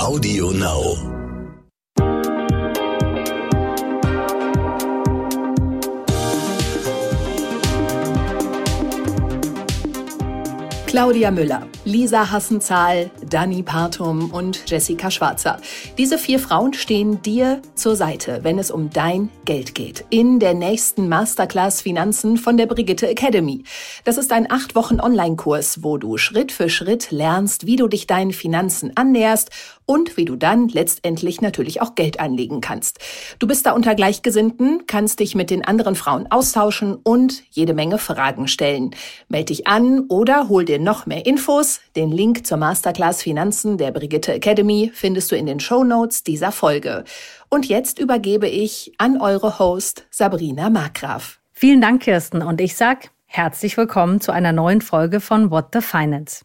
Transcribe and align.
Audio 0.00 0.50
Now. 0.52 0.96
Claudia 10.86 11.30
Müller, 11.30 11.68
Lisa 11.88 12.30
Hassenzahl, 12.30 13.10
Dani 13.30 13.62
Partum 13.62 14.30
und 14.30 14.70
Jessica 14.70 15.10
Schwarzer. 15.10 15.58
Diese 15.96 16.18
vier 16.18 16.38
Frauen 16.38 16.74
stehen 16.74 17.22
dir 17.22 17.62
zur 17.76 17.96
Seite, 17.96 18.40
wenn 18.42 18.58
es 18.58 18.70
um 18.70 18.90
dein 18.90 19.30
Geld 19.46 19.74
geht. 19.74 20.04
In 20.10 20.38
der 20.38 20.52
nächsten 20.52 21.08
Masterclass 21.08 21.80
Finanzen 21.80 22.36
von 22.36 22.58
der 22.58 22.66
Brigitte 22.66 23.08
Academy. 23.08 23.64
Das 24.04 24.18
ist 24.18 24.32
ein 24.32 24.52
acht 24.52 24.74
Wochen 24.74 25.00
Online-Kurs, 25.00 25.82
wo 25.82 25.96
du 25.96 26.18
Schritt 26.18 26.52
für 26.52 26.68
Schritt 26.68 27.10
lernst, 27.10 27.64
wie 27.64 27.76
du 27.76 27.88
dich 27.88 28.06
deinen 28.06 28.34
Finanzen 28.34 28.94
annäherst 28.94 29.48
und 29.86 30.18
wie 30.18 30.26
du 30.26 30.36
dann 30.36 30.68
letztendlich 30.68 31.40
natürlich 31.40 31.80
auch 31.80 31.94
Geld 31.94 32.20
anlegen 32.20 32.60
kannst. 32.60 32.98
Du 33.38 33.46
bist 33.46 33.64
da 33.64 33.72
unter 33.72 33.94
Gleichgesinnten, 33.94 34.86
kannst 34.86 35.20
dich 35.20 35.34
mit 35.34 35.48
den 35.48 35.64
anderen 35.64 35.94
Frauen 35.94 36.30
austauschen 36.30 36.94
und 37.02 37.42
jede 37.50 37.72
Menge 37.72 37.96
Fragen 37.96 38.46
stellen. 38.46 38.90
Meld 39.30 39.48
dich 39.48 39.66
an 39.66 40.00
oder 40.10 40.50
hol 40.50 40.66
dir 40.66 40.78
noch 40.78 41.06
mehr 41.06 41.24
Infos. 41.24 41.77
Den 41.96 42.10
Link 42.10 42.46
zur 42.46 42.58
Masterclass 42.58 43.22
Finanzen 43.22 43.78
der 43.78 43.90
Brigitte 43.90 44.32
Academy 44.32 44.90
findest 44.94 45.32
du 45.32 45.36
in 45.36 45.46
den 45.46 45.60
Show 45.60 45.84
Notes 45.84 46.22
dieser 46.22 46.52
Folge. 46.52 47.04
Und 47.48 47.66
jetzt 47.66 47.98
übergebe 47.98 48.48
ich 48.48 48.92
an 48.98 49.20
eure 49.20 49.58
Host 49.58 50.06
Sabrina 50.10 50.70
Markgraf. 50.70 51.40
Vielen 51.52 51.80
Dank, 51.80 52.02
Kirsten. 52.02 52.42
Und 52.42 52.60
ich 52.60 52.76
sag 52.76 53.10
herzlich 53.26 53.76
willkommen 53.76 54.20
zu 54.20 54.32
einer 54.32 54.52
neuen 54.52 54.80
Folge 54.80 55.20
von 55.20 55.50
What 55.50 55.68
the 55.72 55.80
Finance. 55.80 56.44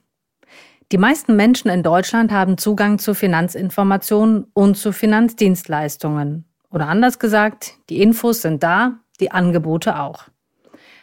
Die 0.91 0.97
meisten 0.97 1.35
Menschen 1.35 1.69
in 1.69 1.81
Deutschland 1.81 2.31
haben 2.31 2.57
Zugang 2.57 2.99
zu 2.99 3.13
Finanzinformationen 3.15 4.47
und 4.53 4.77
zu 4.77 4.91
Finanzdienstleistungen. 4.91 6.45
Oder 6.69 6.87
anders 6.87 7.19
gesagt, 7.19 7.73
die 7.89 8.01
Infos 8.01 8.41
sind 8.41 8.63
da, 8.63 8.99
die 9.19 9.31
Angebote 9.31 9.99
auch. 9.99 10.25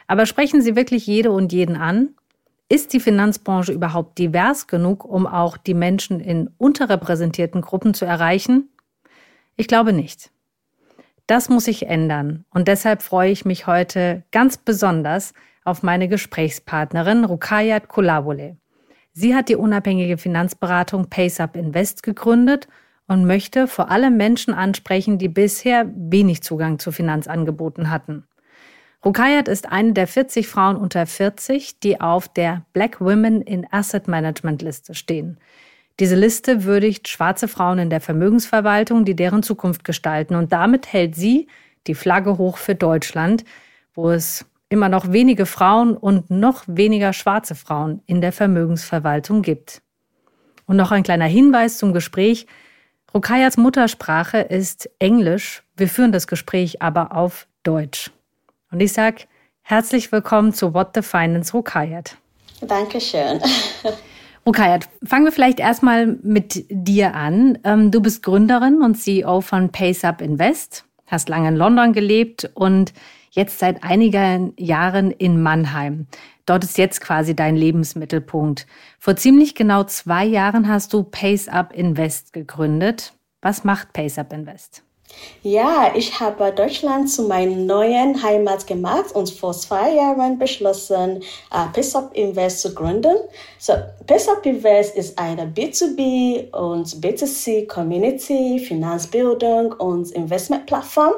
Aber 0.07 0.27
sprechen 0.27 0.61
Sie 0.61 0.75
wirklich 0.75 1.07
jede 1.07 1.31
und 1.31 1.53
jeden 1.53 1.77
an? 1.77 2.17
Ist 2.73 2.93
die 2.93 3.01
Finanzbranche 3.01 3.73
überhaupt 3.73 4.17
divers 4.17 4.69
genug, 4.69 5.05
um 5.05 5.27
auch 5.27 5.57
die 5.57 5.75
Menschen 5.75 6.21
in 6.21 6.51
unterrepräsentierten 6.57 7.63
Gruppen 7.63 7.95
zu 7.95 8.05
erreichen? 8.05 8.69
Ich 9.57 9.67
glaube 9.67 9.93
nicht. 9.93 10.31
Das 11.27 11.49
muss 11.49 11.65
sich 11.65 11.89
ändern 11.89 12.45
und 12.51 12.69
deshalb 12.69 13.03
freue 13.03 13.33
ich 13.33 13.45
mich 13.45 13.67
heute 13.67 14.23
ganz 14.31 14.57
besonders 14.57 15.35
auf 15.65 15.83
meine 15.83 16.07
Gesprächspartnerin 16.07 17.25
Rukayat 17.25 17.89
Kolabole. 17.89 18.57
Sie 19.13 19.35
hat 19.35 19.49
die 19.49 19.57
unabhängige 19.57 20.17
Finanzberatung 20.17 21.11
PaceUp 21.11 21.57
Invest 21.57 22.05
gegründet 22.05 22.69
und 23.09 23.27
möchte 23.27 23.67
vor 23.67 23.91
allem 23.91 24.17
Menschen 24.17 24.55
ansprechen, 24.55 25.19
die 25.19 25.29
bisher 25.29 25.91
wenig 25.93 26.45
Zugang 26.45 26.79
zu 26.79 26.93
Finanzangeboten 26.93 27.91
hatten. 27.91 28.29
Rukayat 29.05 29.49
ist 29.49 29.71
eine 29.71 29.95
der 29.95 30.07
40 30.07 30.47
Frauen 30.47 30.77
unter 30.77 31.07
40, 31.07 31.81
die 31.81 32.01
auf 32.01 32.29
der 32.29 32.67
Black 32.75 33.01
Women 33.01 33.41
in 33.41 33.67
Asset 33.71 34.09
Management 34.09 34.61
Liste 34.61 34.95
stehen. 34.95 35.39
Diese 35.99 36.17
Liste 36.17 36.65
würdigt 36.65 37.09
schwarze 37.09 37.49
Frauen 37.49 37.79
in 37.79 37.91
der 37.91 38.01
Vermögensverwaltung, 38.01 39.07
die 39.07 39.17
deren 39.17 39.43
Zukunft 39.43 39.85
gestalten. 39.85 40.35
Und 40.35 40.53
damit 40.53 40.93
hält 40.93 41.15
sie 41.15 41.49
die 41.87 41.95
Flagge 41.95 42.37
hoch 42.37 42.59
für 42.59 42.75
Deutschland, 42.75 43.45
wo 43.95 44.11
es 44.11 44.45
immer 44.69 44.89
noch 44.89 45.13
wenige 45.13 45.47
Frauen 45.47 45.97
und 45.97 46.31
noch 46.31 46.65
weniger 46.67 47.13
schwarze 47.13 47.55
Frauen 47.55 48.03
in 48.07 48.21
der 48.21 48.33
Vermögensverwaltung 48.33 49.43
gibt. 49.43 49.83
Und 50.67 50.77
noch 50.77 50.93
ein 50.93 51.03
kleiner 51.03 51.27
Hinweis 51.27 51.79
zum 51.79 51.93
Gespräch. 51.93 52.47
Rukayats 53.15 53.57
Muttersprache 53.57 54.39
ist 54.39 54.91
Englisch. 54.99 55.63
Wir 55.77 55.89
führen 55.89 56.13
das 56.13 56.27
Gespräch 56.27 56.81
aber 56.81 57.17
auf 57.17 57.49
Deutsch. 57.63 58.11
Und 58.73 58.81
ich 58.81 58.93
sage 58.93 59.25
herzlich 59.63 60.13
willkommen 60.13 60.53
zu 60.53 60.75
What 60.75 60.91
the 60.95 61.03
Finance 61.03 61.53
Rukayat. 61.53 62.17
Dankeschön. 62.61 63.41
Rukayat, 64.47 64.89
fangen 65.05 65.25
wir 65.25 65.33
vielleicht 65.33 65.59
erstmal 65.59 66.07
mit 66.07 66.67
dir 66.71 67.15
an. 67.15 67.59
Ähm, 67.65 67.91
du 67.91 68.01
bist 68.01 68.23
Gründerin 68.23 68.81
und 68.81 68.95
CEO 68.95 69.41
von 69.41 69.71
PaceUp 69.71 70.21
Invest, 70.21 70.85
hast 71.07 71.29
lange 71.29 71.49
in 71.49 71.57
London 71.57 71.93
gelebt 71.93 72.49
und 72.55 72.93
jetzt 73.33 73.59
seit 73.59 73.83
einigen 73.83 74.53
Jahren 74.57 75.11
in 75.11 75.43
Mannheim. 75.43 76.07
Dort 76.47 76.63
ist 76.63 76.79
jetzt 76.79 77.01
quasi 77.01 77.35
dein 77.35 77.57
Lebensmittelpunkt. 77.57 78.67
Vor 79.01 79.17
ziemlich 79.17 79.57
genau 79.57 79.83
zwei 79.85 80.25
Jahren 80.25 80.69
hast 80.69 80.93
du 80.93 81.03
Pace 81.03 81.49
Up 81.49 81.73
Invest 81.73 82.33
gegründet. 82.33 83.15
Was 83.43 83.65
macht 83.65 83.93
Pace 83.93 84.19
Up 84.19 84.33
Invest? 84.33 84.85
Ja, 85.43 85.93
ich 85.95 86.21
habe 86.21 86.53
Deutschland 86.53 87.11
zu 87.11 87.23
meiner 87.23 87.57
neuen 87.57 88.23
Heimat 88.23 88.67
gemacht 88.67 89.15
und 89.15 89.31
vor 89.31 89.53
zwei 89.53 89.95
Jahren 89.95 90.39
beschlossen, 90.39 91.23
uh, 91.51 91.73
Pace 91.73 91.97
Up 91.97 92.15
Invest 92.15 92.61
zu 92.61 92.75
gründen. 92.75 93.17
So, 93.59 93.73
Up 93.73 94.45
Invest 94.45 94.95
ist 94.97 95.19
eine 95.19 95.47
B2B 95.47 96.53
und 96.53 96.89
B2C 96.89 97.67
Community, 97.67 98.59
Finanzbildung 98.59 99.73
und 99.73 100.11
Investmentplattform, 100.11 101.15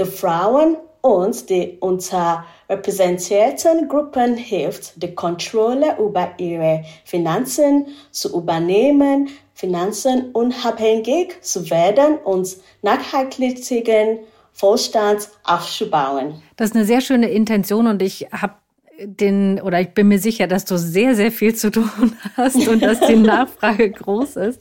die 0.00 0.06
Frauen 0.06 0.78
und 1.00 1.48
die 1.48 1.78
unterrepräsentierten 1.80 3.88
Gruppen 3.88 4.36
hilft, 4.36 5.02
die 5.02 5.14
Kontrolle 5.14 5.96
über 5.98 6.32
ihre 6.38 6.84
Finanzen 7.04 7.86
zu 8.10 8.36
übernehmen, 8.36 9.28
Finanzen 9.58 10.30
unabhängig 10.34 11.42
zu 11.42 11.68
werden 11.68 12.18
und 12.18 12.56
nachhaltigen 12.82 14.20
Vorstand 14.52 15.28
aufzubauen. 15.42 16.40
Das 16.54 16.70
ist 16.70 16.76
eine 16.76 16.84
sehr 16.84 17.00
schöne 17.00 17.28
Intention 17.28 17.88
und 17.88 18.00
ich 18.00 18.28
habe 18.30 18.54
den, 19.00 19.60
oder 19.60 19.80
ich 19.80 19.88
bin 19.90 20.06
mir 20.06 20.20
sicher, 20.20 20.46
dass 20.46 20.64
du 20.64 20.78
sehr, 20.78 21.16
sehr 21.16 21.32
viel 21.32 21.56
zu 21.56 21.72
tun 21.72 21.90
hast 22.36 22.68
und 22.68 22.80
dass 22.84 23.00
die 23.00 23.16
Nachfrage 23.16 23.90
groß 23.90 24.36
ist. 24.36 24.60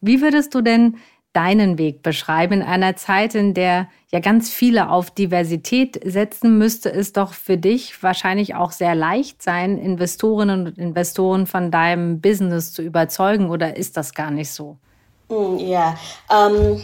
Wie 0.00 0.22
würdest 0.22 0.54
du 0.54 0.62
denn 0.62 0.96
deinen 1.32 1.78
Weg 1.78 2.02
beschreiben. 2.02 2.54
In 2.54 2.62
einer 2.62 2.96
Zeit, 2.96 3.34
in 3.34 3.54
der 3.54 3.88
ja 4.10 4.20
ganz 4.20 4.50
viele 4.50 4.90
auf 4.90 5.10
Diversität 5.10 5.98
setzen, 6.04 6.58
müsste 6.58 6.92
es 6.92 7.12
doch 7.12 7.32
für 7.32 7.56
dich 7.56 8.02
wahrscheinlich 8.02 8.54
auch 8.54 8.72
sehr 8.72 8.94
leicht 8.94 9.42
sein, 9.42 9.78
Investorinnen 9.78 10.66
und 10.66 10.78
Investoren 10.78 11.46
von 11.46 11.70
deinem 11.70 12.20
Business 12.20 12.72
zu 12.72 12.82
überzeugen 12.82 13.48
oder 13.48 13.76
ist 13.76 13.96
das 13.96 14.12
gar 14.12 14.30
nicht 14.30 14.50
so? 14.50 14.76
Ja, 15.58 15.96
ähm, 16.30 16.82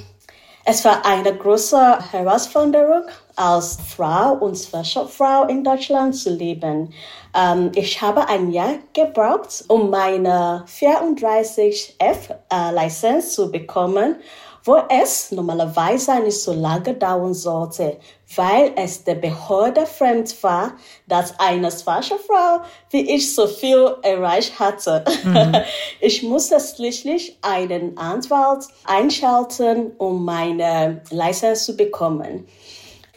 es 0.64 0.84
war 0.84 1.04
eine 1.04 1.34
große 1.34 1.98
Herausforderung, 2.12 3.02
als 3.38 3.78
Frau 3.96 4.34
und 4.34 4.56
Frau 4.56 5.44
in 5.44 5.62
Deutschland 5.62 6.16
zu 6.16 6.30
leben. 6.30 6.92
Ähm, 7.34 7.70
ich 7.74 8.00
habe 8.02 8.28
ein 8.28 8.50
Jahr 8.50 8.74
gebraucht, 8.92 9.64
um 9.68 9.90
meine 9.90 10.64
34F-Lizenz 10.66 13.26
äh, 13.26 13.28
zu 13.28 13.52
bekommen, 13.52 14.16
wo 14.64 14.76
es 14.90 15.30
normalerweise 15.30 16.18
nicht 16.20 16.42
so 16.42 16.52
lange 16.52 16.94
dauern 16.94 17.32
sollte, 17.32 17.98
weil 18.34 18.72
es 18.76 19.04
der 19.04 19.14
Behörde 19.14 19.86
fremd 19.86 20.42
war, 20.42 20.72
dass 21.06 21.38
eine 21.38 21.70
schwarze 21.70 22.18
Frau 22.18 22.62
wie 22.90 23.14
ich 23.14 23.32
so 23.34 23.46
viel 23.46 23.96
erreicht 24.02 24.58
hatte. 24.58 25.04
Mhm. 25.24 25.54
Ich 26.00 26.22
musste 26.22 26.60
schließlich 26.60 27.38
einen 27.42 27.96
Anwalt 27.96 28.66
einschalten, 28.84 29.92
um 29.98 30.24
meine 30.24 31.02
Lizenz 31.10 31.64
zu 31.64 31.76
bekommen. 31.76 32.46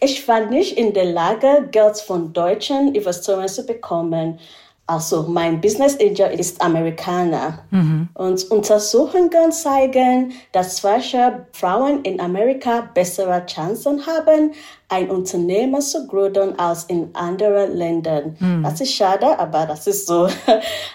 Ich 0.04 0.28
war 0.28 0.40
nicht 0.48 0.78
in 0.80 0.94
der 0.94 1.06
Lage, 1.06 1.70
Geld 1.72 1.98
von 1.98 2.34
deutschen 2.34 2.96
Investoren 2.96 3.48
zu 3.48 3.64
bekommen. 3.64 4.40
Also 4.88 5.24
mein 5.24 5.62
Business 5.62 5.96
Angel 6.02 6.38
ist 6.38 6.60
Amerikaner. 6.60 7.60
Mhm. 7.70 8.10
Und 8.16 8.50
Untersuchungen 8.50 9.52
zeigen, 9.52 10.34
dass 10.52 10.80
schwarze 10.80 11.46
Frauen 11.54 12.02
in 12.02 12.20
Amerika 12.20 12.90
bessere 12.94 13.46
Chancen 13.46 14.06
haben, 14.06 14.54
ein 14.90 15.10
Unternehmen 15.10 15.80
zu 15.82 16.08
gründen 16.08 16.58
als 16.60 16.86
in 16.86 17.12
anderen 17.14 17.78
Ländern. 17.78 18.36
Mhm. 18.40 18.64
Das 18.64 18.82
ist 18.82 18.94
schade, 18.94 19.40
aber 19.40 19.68
das 19.68 19.88
ist 19.88 20.08
so. 20.08 20.28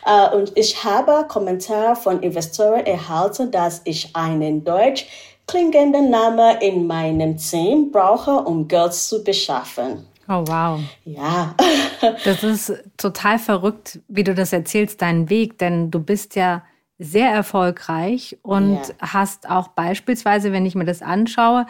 Äh, 0.09 0.37
und 0.37 0.53
ich 0.55 0.85
habe 0.85 1.27
Kommentare 1.27 1.97
von 1.97 2.21
Investoren 2.21 2.87
erhalten, 2.87 3.51
dass 3.51 3.81
ich 3.83 4.15
einen 4.15 4.63
Deutsch 4.63 5.07
klingenden 5.47 6.11
Name 6.11 6.59
in 6.61 6.87
meinem 6.87 7.37
Team 7.37 7.91
brauche, 7.93 8.31
um 8.31 8.67
Geld 8.67 8.95
zu 8.95 9.23
beschaffen. 9.23 10.07
Oh, 10.29 10.45
wow. 10.47 10.81
Ja. 11.05 11.55
das 12.25 12.43
ist 12.43 12.73
total 12.97 13.39
verrückt, 13.39 14.01
wie 14.09 14.25
du 14.25 14.35
das 14.35 14.53
erzählst, 14.53 15.03
deinen 15.03 15.31
Weg, 15.31 15.59
denn 15.59 15.91
du 15.91 16.01
bist 16.01 16.35
ja 16.35 16.63
sehr 16.99 17.31
erfolgreich 17.31 18.39
und 18.43 18.75
ja. 18.75 18.95
hast 19.01 19.49
auch 19.49 19.69
beispielsweise, 19.69 20.53
wenn 20.53 20.67
ich 20.67 20.75
mir 20.75 20.85
das 20.85 21.03
anschaue, 21.03 21.67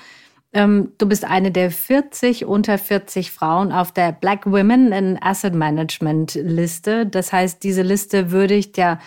ähm, 0.53 0.93
du 0.97 1.07
bist 1.07 1.25
eine 1.25 1.51
der 1.51 1.71
40 1.71 2.47
unter 2.47 2.79
40 2.79 3.31
Frauen 3.31 3.73
auf 3.73 3.93
der 3.93 4.13
Black 4.13 4.47
Women 4.47 4.93
in 4.93 5.19
Asset 5.21 5.55
Management 5.55 6.35
Liste. 6.35 7.05
Das 7.05 7.33
heißt, 7.33 7.63
diese 7.63 7.83
Liste 7.83 8.31
würdigt 8.31 8.79
ja 8.79 8.99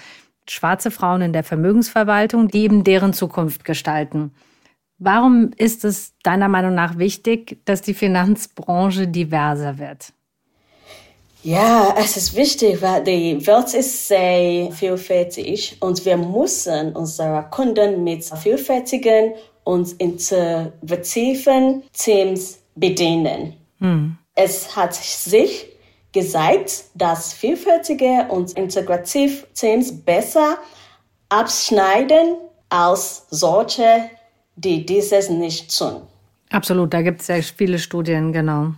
schwarze 0.47 0.91
Frauen 0.91 1.21
in 1.21 1.33
der 1.33 1.43
Vermögensverwaltung, 1.43 2.49
die 2.49 2.63
eben 2.63 2.83
deren 2.83 3.13
Zukunft 3.13 3.63
gestalten. 3.63 4.31
Warum 4.99 5.51
ist 5.57 5.85
es 5.85 6.13
deiner 6.23 6.49
Meinung 6.49 6.75
nach 6.75 6.97
wichtig, 6.97 7.59
dass 7.65 7.81
die 7.81 7.93
Finanzbranche 7.93 9.07
diverser 9.07 9.79
wird? 9.79 10.13
Ja, 11.41 11.95
es 11.97 12.17
ist 12.17 12.35
wichtig, 12.35 12.81
weil 12.81 13.01
die 13.05 13.47
Welt 13.47 13.73
ist 13.73 14.09
sehr 14.09 14.69
vielfältig 14.71 15.77
und 15.79 16.03
wir 16.03 16.17
müssen 16.17 16.93
unsere 16.93 17.47
Kunden 17.49 18.03
mit 18.03 18.25
vielfältigen 18.25 19.35
und 19.63 19.93
innovativen 20.01 21.83
Teams 21.93 22.59
bedienen. 22.75 23.53
Hm. 23.77 24.17
Es 24.35 24.75
hat 24.75 24.93
sich 24.95 25.67
gezeigt, 26.11 26.85
dass 26.95 27.31
vielfältige 27.33 28.27
und 28.29 28.51
integrative 28.53 29.47
Teams 29.53 29.93
besser 30.03 30.57
abschneiden 31.29 32.35
als 32.67 33.27
solche, 33.29 34.09
die 34.61 34.85
dieses 34.85 35.29
nicht 35.29 35.77
tun. 35.77 36.01
Absolut, 36.51 36.93
da 36.93 37.03
gibt 37.03 37.21
es 37.21 37.27
ja 37.27 37.35
viele 37.41 37.77
Studien, 37.77 38.33
genau. 38.33 38.73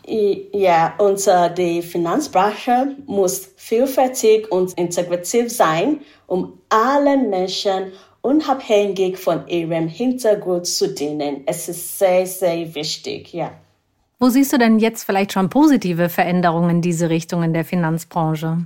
Ja, 0.51 0.93
und 0.97 1.25
äh, 1.25 1.53
die 1.53 1.81
Finanzbranche 1.81 2.97
muss 3.05 3.49
vielfältig 3.55 4.51
und 4.51 4.73
integrativ 4.73 5.49
sein, 5.49 6.01
um 6.27 6.59
allen 6.67 7.29
Menschen 7.29 7.93
unabhängig 8.21 9.17
von 9.17 9.47
ihrem 9.47 9.87
Hintergrund 9.87 10.67
zu 10.67 10.93
dienen. 10.93 11.43
Es 11.45 11.69
ist 11.69 11.97
sehr, 11.97 12.27
sehr 12.27 12.75
wichtig, 12.75 13.33
ja. 13.33 13.51
Wo 14.19 14.29
siehst 14.29 14.53
du 14.53 14.57
denn 14.59 14.77
jetzt 14.77 15.03
vielleicht 15.03 15.31
schon 15.31 15.49
positive 15.49 16.09
Veränderungen 16.09 16.69
in 16.69 16.81
diese 16.81 17.09
Richtung 17.09 17.41
in 17.41 17.53
der 17.53 17.65
Finanzbranche? 17.65 18.65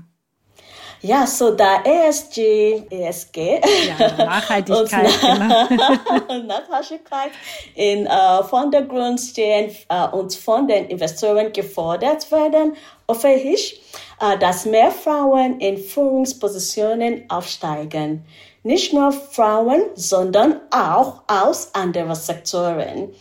Ja, 1.06 1.28
so 1.28 1.52
da 1.52 1.84
ESG, 1.84 2.82
ESG. 2.90 3.62
Ja, 4.00 4.26
Nachhaltigkeit. 4.26 5.06
und, 5.24 5.70
genau. 5.70 6.44
Nachhaltigkeit 6.48 7.30
in 7.76 8.08
äh, 8.08 8.44
Vordergrund 8.44 9.20
stehen 9.20 9.70
äh, 9.88 10.08
und 10.08 10.34
von 10.34 10.68
den 10.68 10.88
Investoren 10.88 11.54
gefordert 11.54 12.32
werden, 12.32 12.76
hoffe 13.08 13.30
ich, 13.30 13.84
äh, 14.20 14.36
dass 14.40 14.66
mehr 14.66 14.90
Frauen 14.90 15.60
in 15.60 15.78
Führungspositionen 15.78 17.30
aufsteigen. 17.30 18.26
Nicht 18.64 18.92
nur 18.92 19.12
Frauen, 19.12 19.84
sondern 19.94 20.60
auch 20.72 21.22
aus 21.28 21.70
anderen 21.76 22.16
Sektoren. 22.16 23.14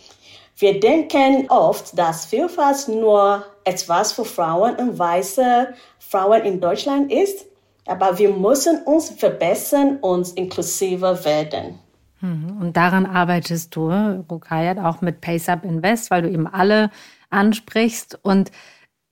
Wir 0.57 0.81
denken 0.81 1.51
oft, 1.51 1.99
dass 1.99 2.25
Vielfalt 2.25 2.89
nur 2.89 3.45
etwas 3.65 4.13
für 4.13 4.25
Frauen 4.25 4.75
und 4.77 4.99
weiße 4.99 5.75
Frauen 5.99 6.45
in 6.45 6.63
Deutschland 6.63 7.13
ist. 7.13 7.45
Aber 7.87 8.19
wir 8.19 8.31
müssen 8.31 8.83
uns 8.85 9.11
verbessern 9.11 9.99
und 10.01 10.37
inklusiver 10.37 11.25
werden. 11.25 11.79
Mhm. 12.21 12.57
Und 12.61 12.77
daran 12.77 13.07
arbeitest 13.07 13.77
du, 13.77 13.91
Rukayat, 14.31 14.79
auch 14.79 15.01
mit 15.01 15.21
PaySub 15.21 15.65
Invest, 15.65 16.11
weil 16.11 16.23
du 16.23 16.31
eben 16.31 16.47
alle 16.47 16.91
ansprichst 17.31 18.19
und 18.23 18.51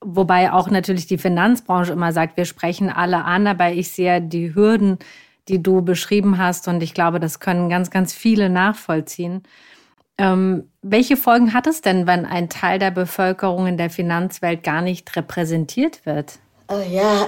wobei 0.01 0.51
auch 0.51 0.69
natürlich 0.69 1.07
die 1.07 1.17
Finanzbranche 1.17 1.93
immer 1.93 2.11
sagt, 2.11 2.37
wir 2.37 2.45
sprechen 2.45 2.89
alle 2.89 3.23
an, 3.23 3.47
aber 3.47 3.71
ich 3.71 3.91
sehe 3.91 4.21
die 4.21 4.55
Hürden, 4.55 4.97
die 5.47 5.61
du 5.61 5.81
beschrieben 5.81 6.37
hast 6.37 6.67
und 6.67 6.81
ich 6.81 6.93
glaube, 6.93 7.19
das 7.19 7.39
können 7.39 7.69
ganz, 7.69 7.89
ganz 7.89 8.13
viele 8.13 8.49
nachvollziehen. 8.49 9.43
Ähm, 10.17 10.69
welche 10.81 11.17
Folgen 11.17 11.53
hat 11.53 11.67
es 11.67 11.81
denn, 11.81 12.07
wenn 12.07 12.25
ein 12.25 12.49
Teil 12.49 12.79
der 12.79 12.91
Bevölkerung 12.91 13.67
in 13.67 13.77
der 13.77 13.89
Finanzwelt 13.89 14.63
gar 14.63 14.81
nicht 14.81 15.15
repräsentiert 15.15 16.05
wird? 16.05 16.39
Oh 16.69 16.79
ja, 16.79 17.27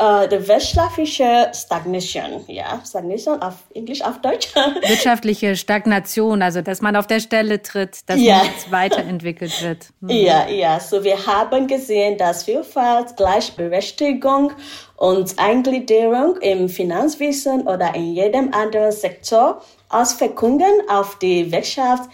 uh, 0.00 0.02
uh, 0.02 0.26
die 0.26 0.48
wirtschaftliche 0.48 1.50
Stagnation, 1.54 2.44
ja, 2.48 2.82
Stagnation 2.84 3.40
auf 3.40 3.54
Englisch, 3.72 4.02
auf 4.02 4.20
Deutsch. 4.20 4.48
Wirtschaftliche 4.86 5.54
Stagnation, 5.54 6.42
also 6.42 6.60
dass 6.60 6.82
man 6.82 6.96
auf 6.96 7.06
der 7.06 7.20
Stelle 7.20 7.62
tritt, 7.62 8.00
dass 8.06 8.20
ja. 8.20 8.42
nichts 8.42 8.70
weiterentwickelt 8.70 9.62
wird. 9.62 9.86
Mhm. 10.00 10.10
Ja, 10.10 10.48
ja, 10.48 10.78
so 10.78 11.02
wir 11.02 11.26
haben 11.26 11.66
gesehen, 11.66 12.18
dass 12.18 12.44
Vielfalt, 12.44 13.16
Gleichberechtigung 13.16 14.52
und 14.96 15.38
Eingliederung 15.38 16.36
im 16.40 16.68
Finanzwesen 16.68 17.66
oder 17.66 17.94
in 17.94 18.14
jedem 18.14 18.54
anderen 18.54 18.92
Sektor 18.92 19.60
Auswirkungen 19.88 20.82
auf 20.88 21.18
die 21.18 21.50
Wirtschaft 21.50 22.08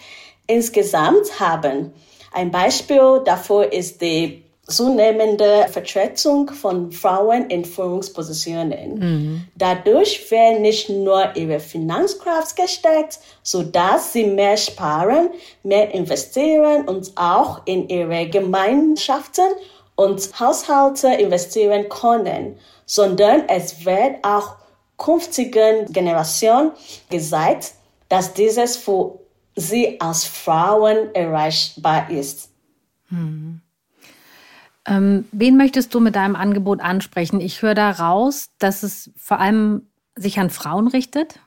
insgesamt 0.47 1.39
haben. 1.39 1.93
Ein 2.33 2.49
Beispiel 2.49 3.21
dafür 3.23 3.71
ist 3.71 4.01
die 4.01 4.44
zunehmende 4.67 5.67
Vertretung 5.69 6.49
von 6.49 6.91
Frauen 6.91 7.49
in 7.49 7.65
Führungspositionen. 7.65 8.99
Mhm. 8.99 9.47
Dadurch 9.55 10.29
wird 10.31 10.61
nicht 10.61 10.89
nur 10.89 11.35
ihre 11.35 11.59
Finanzkraft 11.59 12.55
gestärkt, 12.55 13.19
sodass 13.43 14.13
sie 14.13 14.25
mehr 14.25 14.57
sparen, 14.57 15.29
mehr 15.63 15.93
investieren 15.93 16.87
und 16.87 17.11
auch 17.15 17.61
in 17.65 17.87
ihre 17.89 18.27
Gemeinschaften 18.27 19.51
und 19.95 20.39
Haushalte 20.39 21.09
investieren 21.09 21.87
können, 21.89 22.57
sondern 22.85 23.47
es 23.47 23.85
wird 23.85 24.23
auch 24.23 24.55
künftigen 24.97 25.91
Generationen 25.91 26.71
gezeigt, 27.09 27.73
dass 28.09 28.33
dieses 28.33 28.77
für 28.77 29.19
sie 29.55 29.99
als 29.99 30.25
Frauen 30.25 31.13
erreichbar 31.13 32.09
ist. 32.09 32.49
Mhm. 33.09 33.61
Ähm, 34.87 35.25
wen 35.31 35.57
möchtest 35.57 35.93
du 35.93 35.99
mit 35.99 36.15
deinem 36.15 36.35
Angebot 36.35 36.79
ansprechen? 36.81 37.41
Ich 37.41 37.61
höre 37.61 37.73
da 37.73 37.91
raus, 37.91 38.49
dass 38.59 38.83
es 38.83 39.11
vor 39.15 39.39
allem 39.39 39.87
sich 40.15 40.39
an 40.39 40.49
Frauen 40.49 40.87
richtet. 40.87 41.39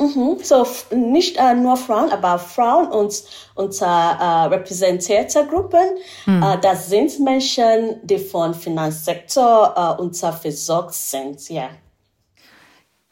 Mhm. 0.00 0.38
So 0.42 0.66
nicht 0.94 1.36
äh, 1.36 1.54
nur 1.54 1.76
Frauen, 1.76 2.10
aber 2.10 2.38
Frauen 2.38 2.88
und 2.88 3.22
unter 3.54 3.86
äh, 3.86 4.54
repräsentierte 4.54 5.46
Gruppen. 5.46 5.98
Mhm. 6.26 6.42
Äh, 6.42 6.58
das 6.60 6.88
sind 6.88 7.20
Menschen, 7.20 7.96
die 8.02 8.18
vom 8.18 8.54
Finanzsektor 8.54 9.74
äh, 9.76 10.02
unterversorgt 10.02 10.94
sind. 10.94 11.48
Ja. 11.48 11.68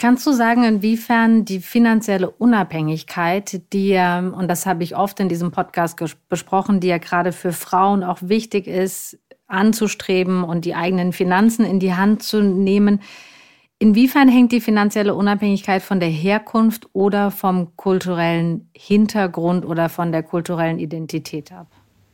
Kannst 0.02 0.26
du 0.26 0.32
sagen, 0.32 0.64
inwiefern 0.64 1.44
die 1.44 1.61
finanzielle 1.61 2.29
Unabhängigkeit, 2.29 3.61
die 3.73 3.90
ja, 3.90 4.19
und 4.19 4.49
das 4.49 4.67
habe 4.67 4.82
ich 4.82 4.96
oft 4.96 5.20
in 5.20 5.29
diesem 5.29 5.52
Podcast 5.52 5.96
besprochen, 6.29 6.81
die 6.81 6.88
ja 6.88 6.99
gerade 6.99 7.31
für 7.31 7.52
Frauen 7.52 8.02
auch 8.02 8.19
wichtig 8.20 8.67
ist, 8.67 9.17
anzustreben 9.52 10.43
und 10.44 10.64
die 10.64 10.75
eigenen 10.75 11.12
Finanzen 11.12 11.64
in 11.64 11.78
die 11.78 11.94
Hand 11.94 12.22
zu 12.22 12.40
nehmen. 12.40 13.00
Inwiefern 13.78 14.28
hängt 14.28 14.52
die 14.52 14.60
finanzielle 14.60 15.14
Unabhängigkeit 15.14 15.82
von 15.82 15.99
der 15.99 16.08
Herkunft 16.08 16.88
oder 16.93 17.31
vom 17.31 17.76
kulturellen 17.76 18.70
Hintergrund 18.76 19.67
oder 19.67 19.88
von 19.88 20.12
der 20.12 20.22
kulturellen 20.22 20.79
Identität 20.79 21.50
ab? 21.50 21.67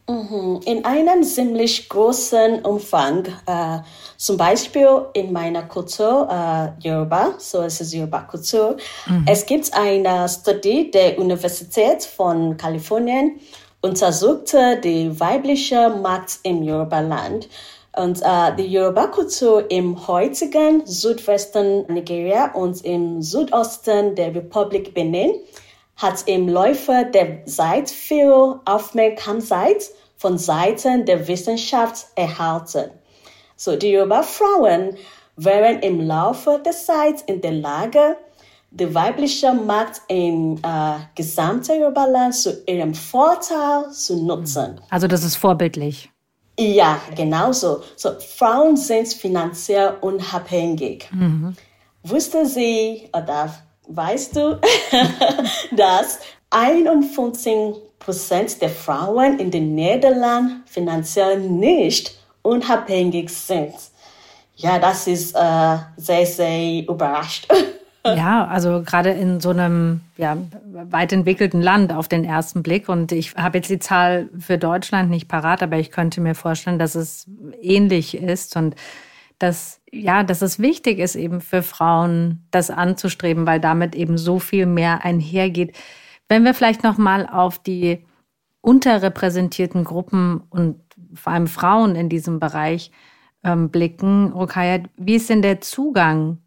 Mhm. 0.08 0.60
In 0.64 0.84
einem 0.86 1.22
ziemlich 1.22 1.86
großen 1.90 2.64
Umfang, 2.64 3.26
äh, 3.44 3.80
zum 4.16 4.38
Beispiel 4.38 4.88
in 5.12 5.30
meiner 5.30 5.64
Kultur 5.64 6.26
äh, 6.30 6.88
Yoruba, 6.88 7.34
so 7.36 7.60
es 7.60 7.82
ist 7.82 7.92
Yoruba-Kultur. 7.92 8.78
Mhm. 9.06 9.26
Es 9.28 9.44
gibt 9.44 9.70
eine 9.74 10.26
Studie 10.30 10.90
der 10.90 11.18
Universität 11.18 12.02
von 12.04 12.56
Kalifornien, 12.56 13.38
untersuchte 13.80 14.80
die 14.82 15.18
weibliche 15.20 15.88
Markt 15.90 16.40
im 16.42 16.62
Yoruba-Land. 16.62 17.48
Und 17.96 18.20
äh, 18.22 18.54
die 18.56 18.72
Yoruba-Kultur 18.72 19.70
im 19.70 20.06
heutigen 20.06 20.86
Südwesten 20.86 21.84
Nigeria 21.92 22.52
und 22.52 22.84
im 22.84 23.22
Südosten 23.22 24.14
der 24.14 24.34
Republik 24.34 24.94
Benin 24.94 25.32
hat 25.96 26.22
im 26.26 26.48
Laufe 26.48 27.06
der 27.12 27.44
Zeit 27.46 27.90
viel 27.90 28.54
Aufmerksamkeit 28.64 29.90
von 30.16 30.38
Seiten 30.38 31.04
der 31.06 31.26
Wissenschaft 31.26 32.06
erhalten. 32.14 32.90
So, 33.56 33.74
die 33.74 33.92
Yoruba-Frauen 33.92 34.96
waren 35.36 35.80
im 35.80 36.00
Laufe 36.00 36.60
der 36.64 36.72
Zeit 36.72 37.22
in 37.26 37.40
der 37.40 37.52
Lage, 37.52 38.16
die 38.70 38.94
weibliche 38.94 39.52
Macht 39.52 40.02
im 40.08 40.56
äh, 40.56 40.98
gesamten 41.14 41.80
Yoruba-Land 41.80 42.34
zu 42.34 42.62
ihrem 42.66 42.94
Vorteil 42.94 43.90
zu 43.92 44.24
nutzen. 44.24 44.80
Also 44.90 45.06
das 45.06 45.24
ist 45.24 45.36
vorbildlich. 45.36 46.10
Ja, 46.58 47.00
genau 47.14 47.52
so. 47.52 47.82
so 47.96 48.10
Frauen 48.18 48.76
sind 48.76 49.08
finanziell 49.08 49.94
unabhängig. 50.00 51.08
Mhm. 51.12 51.56
Wusste 52.02 52.46
sie 52.46 53.08
oder 53.12 53.54
weißt 53.86 54.36
du, 54.36 54.60
dass 55.76 56.18
51 56.50 57.76
Prozent 57.98 58.60
der 58.60 58.70
Frauen 58.70 59.38
in 59.38 59.50
den 59.50 59.74
Niederlanden 59.74 60.64
finanziell 60.66 61.38
nicht 61.38 62.18
unabhängig 62.42 63.30
sind? 63.30 63.74
Ja, 64.56 64.80
das 64.80 65.06
ist 65.06 65.36
äh, 65.36 65.76
sehr, 65.96 66.26
sehr 66.26 66.88
überrascht. 66.88 67.46
Ja, 68.16 68.46
also 68.46 68.82
gerade 68.82 69.10
in 69.10 69.40
so 69.40 69.50
einem 69.50 70.00
ja, 70.16 70.36
weit 70.90 71.12
entwickelten 71.12 71.60
Land 71.60 71.92
auf 71.92 72.08
den 72.08 72.24
ersten 72.24 72.62
Blick. 72.62 72.88
Und 72.88 73.12
ich 73.12 73.34
habe 73.34 73.58
jetzt 73.58 73.70
die 73.70 73.78
Zahl 73.78 74.28
für 74.38 74.58
Deutschland 74.58 75.10
nicht 75.10 75.28
parat, 75.28 75.62
aber 75.62 75.78
ich 75.78 75.90
könnte 75.90 76.20
mir 76.20 76.34
vorstellen, 76.34 76.78
dass 76.78 76.94
es 76.94 77.26
ähnlich 77.60 78.16
ist. 78.16 78.56
Und 78.56 78.74
dass, 79.38 79.80
ja, 79.92 80.24
dass 80.24 80.42
es 80.42 80.58
wichtig 80.58 80.98
ist, 80.98 81.14
eben 81.14 81.40
für 81.40 81.62
Frauen 81.62 82.44
das 82.50 82.70
anzustreben, 82.70 83.46
weil 83.46 83.60
damit 83.60 83.94
eben 83.94 84.18
so 84.18 84.38
viel 84.38 84.66
mehr 84.66 85.04
einhergeht. 85.04 85.76
Wenn 86.28 86.44
wir 86.44 86.54
vielleicht 86.54 86.82
nochmal 86.82 87.26
auf 87.26 87.58
die 87.58 88.04
unterrepräsentierten 88.60 89.84
Gruppen 89.84 90.42
und 90.50 90.80
vor 91.14 91.32
allem 91.32 91.46
Frauen 91.46 91.94
in 91.94 92.08
diesem 92.08 92.40
Bereich 92.40 92.90
ähm, 93.44 93.70
blicken, 93.70 94.32
Rukaya, 94.32 94.80
wie 94.96 95.14
ist 95.14 95.30
denn 95.30 95.42
der 95.42 95.60
Zugang 95.60 96.38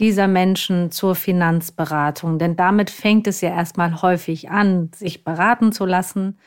dieser 0.00 0.28
Menschen 0.28 0.90
zur 0.90 1.14
Finanzberatung? 1.14 2.38
Denn 2.38 2.56
damit 2.56 2.90
fängt 2.90 3.26
es 3.26 3.40
ja 3.40 3.50
erstmal 3.50 4.02
häufig 4.02 4.50
an, 4.50 4.90
sich 4.94 5.24
beraten 5.24 5.72
zu 5.72 5.84
lassen, 5.84 6.38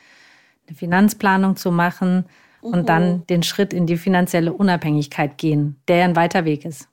eine 0.66 0.76
Finanzplanung 0.76 1.56
zu 1.56 1.70
machen 1.70 2.26
und 2.60 2.82
mhm. 2.82 2.86
dann 2.86 3.26
den 3.26 3.42
Schritt 3.42 3.72
in 3.72 3.86
die 3.86 3.96
finanzielle 3.96 4.52
Unabhängigkeit 4.52 5.36
gehen, 5.38 5.76
der 5.88 5.96
ja 5.96 6.04
ein 6.04 6.16
weiter 6.16 6.44
Weg 6.44 6.64
ist. 6.64 6.88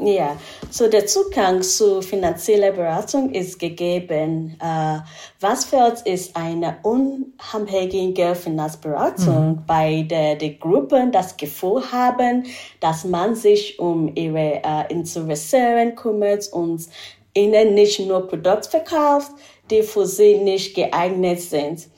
Ja, 0.00 0.36
so 0.70 0.88
der 0.88 1.06
Zugang 1.06 1.60
zu 1.60 2.02
finanzieller 2.02 2.70
Beratung 2.70 3.32
ist 3.32 3.58
gegeben. 3.58 4.56
Uh, 4.62 5.00
was 5.40 5.64
fehlt, 5.64 6.02
ist 6.02 6.36
eine 6.36 6.76
unabhängige 6.84 8.36
Finanzberatung 8.36 9.48
mhm. 9.48 9.62
bei 9.66 10.02
der 10.02 10.36
die 10.36 10.56
Gruppen 10.56 11.10
das 11.10 11.36
Gefühl 11.36 11.82
haben, 11.90 12.46
dass 12.78 13.04
man 13.04 13.34
sich 13.34 13.80
um 13.80 14.14
ihre 14.14 14.62
uh, 14.64 14.84
Interessen 14.88 15.96
kümmert 15.96 16.46
und 16.52 16.86
ihnen 17.34 17.74
nicht 17.74 17.98
nur 17.98 18.28
Produkte 18.28 18.70
verkauft, 18.70 19.32
die 19.68 19.82
für 19.82 20.06
sie 20.06 20.38
nicht 20.38 20.76
geeignet 20.76 21.40
sind. 21.40 21.88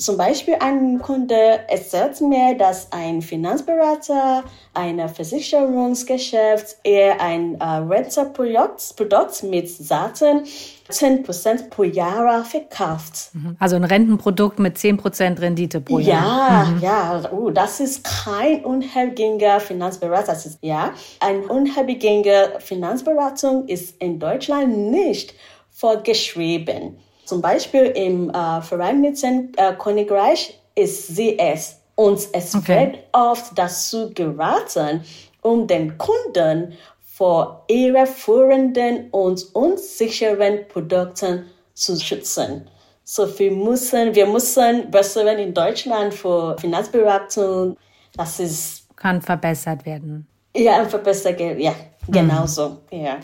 Zum 0.00 0.16
Beispiel 0.16 0.54
ein 0.60 0.98
Kunde 0.98 1.60
erzählt 1.68 2.22
mir, 2.22 2.56
dass 2.56 2.90
ein 2.90 3.20
Finanzberater 3.20 4.44
ein 4.72 5.06
Versicherungsgeschäft 5.08 6.78
eher 6.84 7.20
ein 7.20 7.60
äh, 7.60 7.64
Renterprodukt 7.64 8.96
Produkt 8.96 9.42
mit 9.42 9.68
satten 9.68 10.44
10% 10.88 11.68
pro 11.68 11.82
Jahr 11.84 12.44
verkauft. 12.46 13.30
Mhm. 13.34 13.56
Also 13.58 13.76
ein 13.76 13.84
Rentenprodukt 13.84 14.58
mit 14.58 14.78
10% 14.78 15.38
Rendite 15.38 15.82
pro 15.82 15.98
Jahr. 15.98 16.64
Ja, 16.64 16.64
mhm. 16.64 16.80
ja, 16.80 17.32
uh, 17.32 17.50
das 17.50 17.80
ist 17.80 18.02
kein 18.02 18.64
unabhängiger 18.64 19.60
Finanzberater. 19.60 20.32
Ist, 20.32 20.58
ja, 20.62 20.94
eine 21.20 21.40
unabhängige 21.46 22.54
Finanzberatung 22.60 23.68
ist 23.68 24.00
in 24.00 24.18
Deutschland 24.18 24.76
nicht 24.90 25.34
vorgeschrieben. 25.70 26.96
Zum 27.30 27.40
Beispiel 27.40 27.84
im 27.94 28.28
äh, 28.30 28.60
Vereinigten 28.60 29.52
äh, 29.56 29.72
Königreich 29.78 30.60
ist 30.74 31.14
sie 31.14 31.38
es. 31.38 31.80
Und 31.94 32.18
es 32.32 32.56
okay. 32.56 32.76
wird 32.76 32.98
oft 33.12 33.56
dazu 33.56 34.10
geraten, 34.12 35.04
um 35.40 35.64
den 35.68 35.96
Kunden 35.96 36.72
vor 37.04 37.62
ihre 37.68 38.04
führenden 38.06 39.10
und 39.12 39.46
unsicheren 39.54 40.66
Produkten 40.66 41.46
zu 41.72 42.00
schützen. 42.00 42.68
So 43.04 43.38
wir 43.38 43.52
müssen, 43.52 44.12
wir 44.12 44.26
müssen 44.26 44.90
besser 44.90 45.38
in 45.38 45.54
Deutschland 45.54 46.12
für 46.12 46.58
Finanzberatung. 46.58 47.76
Das 48.16 48.40
ist 48.40 48.88
kann 48.96 49.22
verbessert 49.22 49.86
werden. 49.86 50.26
Ja, 50.56 50.84
verbessert, 50.84 51.38
ja, 51.38 51.76
genau 52.08 52.42
mhm. 52.42 52.46
so, 52.48 52.78
ja. 52.90 53.18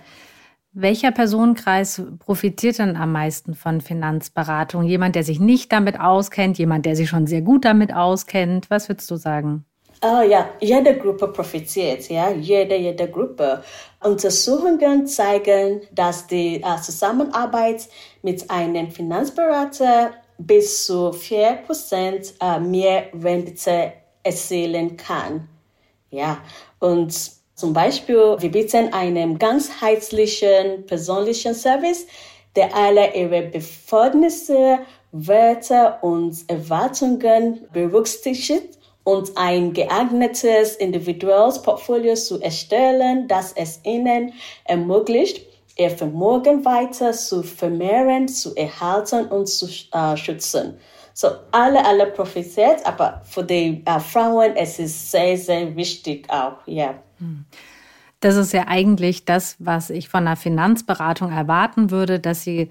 Welcher 0.78 1.11
Personenkreis 1.11 2.02
profitiert 2.18 2.78
denn 2.78 2.97
am 2.97 3.11
meisten 3.11 3.54
von 3.54 3.80
Finanzberatung? 3.80 4.83
Jemand, 4.85 5.16
der 5.16 5.25
sich 5.25 5.40
nicht 5.40 5.73
damit 5.73 5.99
auskennt, 5.99 6.59
jemand, 6.59 6.85
der 6.85 6.95
sich 6.95 7.09
schon 7.09 7.26
sehr 7.26 7.40
gut 7.40 7.64
damit 7.64 7.95
auskennt? 7.95 8.68
Was 8.68 8.90
würdest 8.90 9.11
du 9.11 9.16
sagen? 9.16 9.64
Oh 10.02 10.21
ja, 10.21 10.50
jede 10.61 10.99
Gruppe 10.99 11.28
profitiert, 11.28 12.11
ja, 12.11 12.30
jede, 12.30 12.76
jede 12.76 13.09
Gruppe. 13.11 13.62
Untersuchungen 14.04 15.06
zeigen, 15.06 15.80
dass 15.92 16.26
die 16.26 16.56
äh, 16.56 16.76
Zusammenarbeit 16.83 17.88
mit 18.21 18.50
einem 18.50 18.90
Finanzberater 18.90 20.11
bis 20.37 20.85
zu 20.85 21.09
4% 21.09 22.35
äh, 22.38 22.61
mehr 22.61 23.04
Rendite 23.14 23.95
erzielen 24.23 24.99
kann. 24.99 25.49
Ja, 26.11 26.37
und 26.80 27.36
zum 27.56 27.72
Beispiel, 27.72 28.36
wir 28.38 28.50
bieten 28.50 28.92
einen 28.92 29.38
ganzheitlichen 29.38 30.84
persönlichen 30.84 31.54
Service, 31.54 32.06
der 32.54 32.76
alle 32.76 33.14
ihre 33.14 33.42
Befürchtnisse, 33.42 34.80
Werte 35.10 35.96
und 36.02 36.36
Erwartungen 36.48 37.66
berücksichtigt 37.72 38.78
und 39.04 39.32
ein 39.36 39.72
geeignetes 39.72 40.76
individuelles 40.76 41.62
Portfolio 41.62 42.14
zu 42.14 42.42
erstellen, 42.42 43.26
das 43.26 43.54
es 43.54 43.80
ihnen 43.84 44.34
ermöglicht, 44.64 45.46
ihr 45.78 45.88
Vermögen 45.88 46.62
weiter 46.62 47.12
zu 47.12 47.42
vermehren, 47.42 48.28
zu 48.28 48.54
erhalten 48.54 49.28
und 49.28 49.46
zu 49.46 49.66
äh, 49.92 50.14
schützen. 50.18 50.78
So, 51.14 51.28
alle, 51.52 51.82
alle 51.82 52.08
profitiert, 52.08 52.84
aber 52.84 53.22
für 53.25 53.44
die 53.44 53.82
äh, 53.86 54.00
Frauen 54.00 54.54
es 54.56 54.78
ist 54.78 55.10
sehr, 55.10 55.38
sehr 55.38 55.75
wichtig 55.75 56.28
auch, 56.28 56.58
ja. 56.66 57.02
Das 58.20 58.37
ist 58.37 58.52
ja 58.52 58.64
eigentlich 58.66 59.25
das, 59.25 59.56
was 59.58 59.90
ich 59.90 60.08
von 60.08 60.26
einer 60.26 60.37
Finanzberatung 60.37 61.30
erwarten 61.30 61.90
würde, 61.90 62.18
dass 62.18 62.42
sie 62.42 62.70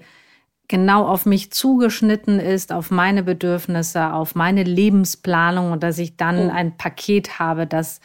genau 0.68 1.06
auf 1.06 1.26
mich 1.26 1.52
zugeschnitten 1.52 2.40
ist, 2.40 2.72
auf 2.72 2.90
meine 2.90 3.22
Bedürfnisse, 3.22 4.12
auf 4.12 4.34
meine 4.34 4.64
Lebensplanung 4.64 5.72
und 5.72 5.82
dass 5.82 5.98
ich 5.98 6.16
dann 6.16 6.48
oh. 6.48 6.52
ein 6.52 6.76
Paket 6.76 7.38
habe, 7.38 7.66
das 7.66 8.00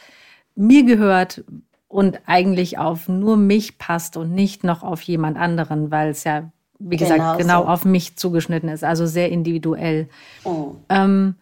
mir 0.54 0.84
gehört 0.84 1.44
und 1.88 2.20
eigentlich 2.26 2.78
auf 2.78 3.08
nur 3.08 3.36
mich 3.36 3.78
passt 3.78 4.16
und 4.16 4.32
nicht 4.32 4.64
noch 4.64 4.82
auf 4.82 5.02
jemand 5.02 5.36
anderen, 5.36 5.90
weil 5.90 6.10
es 6.10 6.24
ja, 6.24 6.50
wie 6.78 6.96
gesagt, 6.96 7.18
genau, 7.18 7.36
genau 7.36 7.62
so. 7.62 7.68
auf 7.68 7.84
mich 7.84 8.16
zugeschnitten 8.16 8.68
ist, 8.68 8.84
also 8.84 9.06
sehr 9.06 9.30
individuell. 9.30 10.08
Oh. 10.44 10.76
Ähm, 10.88 11.34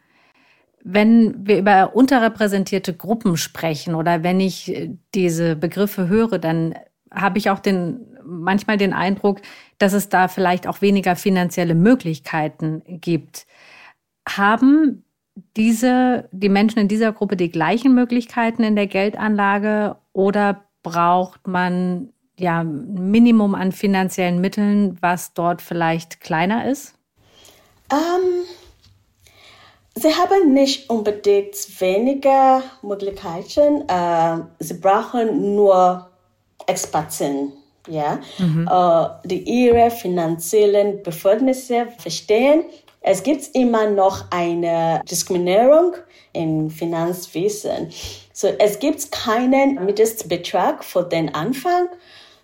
wenn 0.83 1.47
wir 1.47 1.59
über 1.59 1.95
unterrepräsentierte 1.95 2.95
Gruppen 2.95 3.37
sprechen 3.37 3.95
oder 3.95 4.23
wenn 4.23 4.41
ich 4.41 4.75
äh, 4.75 4.91
diese 5.15 5.57
Begriffe 5.57 6.09
höre, 6.09 6.39
dann 6.39 6.75
habe 7.13 7.39
ich 7.39 7.51
auch 7.51 7.59
den, 7.59 8.07
manchmal 8.25 8.77
den 8.77 8.93
Eindruck, 8.93 9.41
dass 9.79 9.93
es 9.93 10.09
da 10.09 10.29
vielleicht 10.29 10.67
auch 10.67 10.81
weniger 10.81 11.17
finanzielle 11.17 11.75
Möglichkeiten 11.75 12.83
gibt. 12.87 13.47
Haben 14.29 15.05
diese, 15.57 16.29
die 16.33 16.49
Menschen 16.49 16.79
in 16.79 16.89
dieser 16.89 17.13
Gruppe 17.13 17.37
die 17.37 17.51
gleichen 17.51 17.95
Möglichkeiten 17.95 18.63
in 18.63 18.77
der 18.77 18.87
Geldanlage 18.87 19.97
oder 20.13 20.65
braucht 20.83 21.47
man 21.47 22.13
ja 22.39 22.61
ein 22.61 23.11
Minimum 23.11 23.55
an 23.55 23.73
finanziellen 23.73 24.41
Mitteln, 24.41 24.97
was 25.01 25.35
dort 25.35 25.63
vielleicht 25.63 26.21
kleiner 26.21 26.69
ist? 26.69 26.95
Ähm, 27.93 28.45
Sie 29.95 30.15
haben 30.15 30.53
nicht 30.55 30.89
unbedingt 30.89 31.81
weniger 31.81 32.63
Möglichkeiten. 32.83 33.89
Äh, 33.89 34.39
sie 34.61 34.75
brauchen 34.75 35.55
nur 35.55 36.09
Experten, 36.67 37.53
ja, 37.89 38.21
mhm. 38.39 38.69
äh, 38.71 39.29
die 39.29 39.43
ihre 39.43 39.91
finanziellen 39.91 41.03
Befugnisse 41.03 41.89
verstehen. 41.99 42.65
Es 43.03 43.23
gibt 43.23 43.55
immer 43.55 43.89
noch 43.91 44.31
eine 44.31 45.03
Diskriminierung 45.11 45.95
im 46.33 46.71
Finanzwesen. 46.71 47.91
So, 48.33 48.49
es 48.59 48.79
gibt 48.79 49.11
keinen 49.11 49.85
Mindestbetrag 49.85 50.85
für 50.85 51.03
den 51.03 51.35
Anfang. 51.35 51.89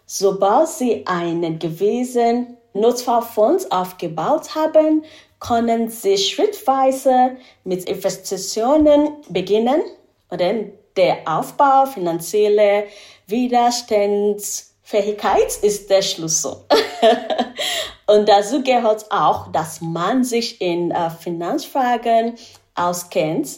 Sobald 0.06 0.68
Sie 0.68 1.06
einen 1.06 1.58
gewissen 1.58 2.56
Notfallfonds 2.72 3.70
aufgebaut 3.70 4.54
haben, 4.54 5.04
können 5.40 5.88
Sie 5.88 6.18
schrittweise 6.18 7.36
mit 7.64 7.84
Investitionen 7.84 9.16
beginnen 9.28 9.80
oder 10.30 10.52
der 10.96 11.18
Aufbau 11.26 11.86
finanzieller 11.86 12.84
Widerstandsfähigkeit 13.26 15.56
ist 15.62 15.90
der 15.90 16.02
Schlüssel. 16.02 16.58
Und 18.06 18.28
dazu 18.28 18.62
gehört 18.62 19.10
auch, 19.10 19.50
dass 19.52 19.80
man 19.80 20.22
sich 20.24 20.60
in 20.60 20.90
äh, 20.92 21.10
Finanzfragen 21.10 22.34
auskennt. 22.74 23.48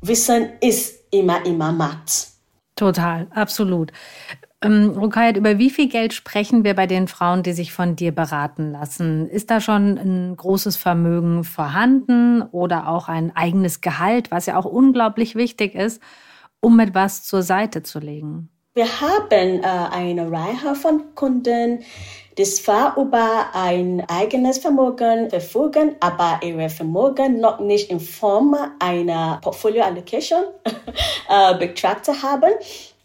Wissen 0.00 0.50
ist 0.60 1.00
immer, 1.10 1.44
immer 1.44 1.72
Macht. 1.72 2.28
Total, 2.76 3.26
absolut. 3.34 3.90
Ähm, 4.62 4.90
Rukayat, 4.96 5.36
über 5.36 5.58
wie 5.58 5.70
viel 5.70 5.88
Geld 5.88 6.12
sprechen 6.12 6.62
wir 6.62 6.74
bei 6.74 6.86
den 6.86 7.08
Frauen, 7.08 7.42
die 7.42 7.52
sich 7.52 7.72
von 7.72 7.96
dir 7.96 8.12
beraten 8.12 8.72
lassen? 8.72 9.28
Ist 9.28 9.50
da 9.50 9.60
schon 9.60 9.98
ein 9.98 10.36
großes 10.36 10.76
Vermögen 10.76 11.42
vorhanden 11.42 12.42
oder 12.42 12.88
auch 12.88 13.08
ein 13.08 13.34
eigenes 13.34 13.80
Gehalt, 13.80 14.30
was 14.30 14.46
ja 14.46 14.56
auch 14.56 14.64
unglaublich 14.64 15.34
wichtig 15.34 15.74
ist, 15.74 16.00
um 16.60 16.78
etwas 16.78 17.24
zur 17.24 17.42
Seite 17.42 17.82
zu 17.82 17.98
legen? 17.98 18.50
Wir 18.74 18.86
haben 18.86 19.62
äh, 19.62 19.66
eine 19.66 20.30
Reihe 20.30 20.74
von 20.74 21.14
Kunden, 21.14 21.80
die 22.38 22.44
zwar 22.44 22.96
über 22.96 23.50
ein 23.52 24.02
eigenes 24.08 24.58
Vermögen 24.58 25.28
verfügen, 25.28 25.96
aber 26.00 26.40
ihre 26.42 26.70
Vermögen 26.70 27.40
noch 27.40 27.60
nicht 27.60 27.90
in 27.90 28.00
Form 28.00 28.56
einer 28.78 29.40
Portfolio 29.42 29.82
Allocation 29.82 30.44
äh, 31.28 31.58
betrachtet 31.58 32.22
haben. 32.22 32.52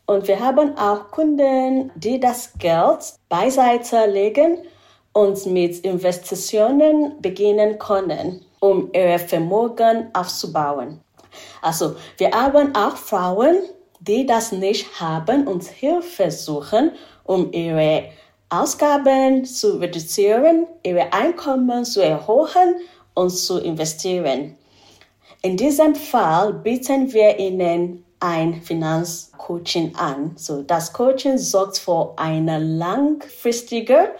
Und 0.07 0.27
wir 0.29 0.39
haben 0.39 0.77
auch 0.77 1.11
Kunden, 1.11 1.91
die 1.95 2.17
das 2.19 2.53
Geld 2.57 3.13
beiseite 3.27 4.05
legen 4.05 4.59
und 5.11 5.45
mit 5.47 5.79
Investitionen 5.79 7.21
beginnen 7.21 7.77
können, 7.77 8.45
um 8.61 8.89
ihr 8.93 9.19
Vermögen 9.19 10.09
aufzubauen. 10.13 11.01
Also 11.61 11.97
wir 12.17 12.31
haben 12.31 12.73
auch 12.73 12.95
Frauen, 12.95 13.57
die 13.99 14.25
das 14.25 14.53
nicht 14.53 15.01
haben 15.01 15.45
und 15.45 15.65
Hilfe 15.65 16.31
suchen, 16.31 16.91
um 17.25 17.51
ihre 17.51 18.05
Ausgaben 18.49 19.43
zu 19.43 19.77
reduzieren, 19.77 20.67
ihre 20.83 21.11
Einkommen 21.11 21.83
zu 21.83 22.01
erhöhen 22.01 22.77
und 23.13 23.31
zu 23.31 23.59
investieren. 23.59 24.55
In 25.41 25.57
diesem 25.57 25.95
Fall 25.95 26.53
bieten 26.53 27.11
wir 27.11 27.37
ihnen 27.37 28.05
ein 28.19 28.61
Finanzcoaching 28.61 29.95
an. 29.95 30.31
So, 30.35 30.63
das 30.63 30.93
Coaching 30.93 31.37
sorgt 31.37 31.77
für 31.77 32.13
eine 32.17 32.59
langfristige 32.59 34.11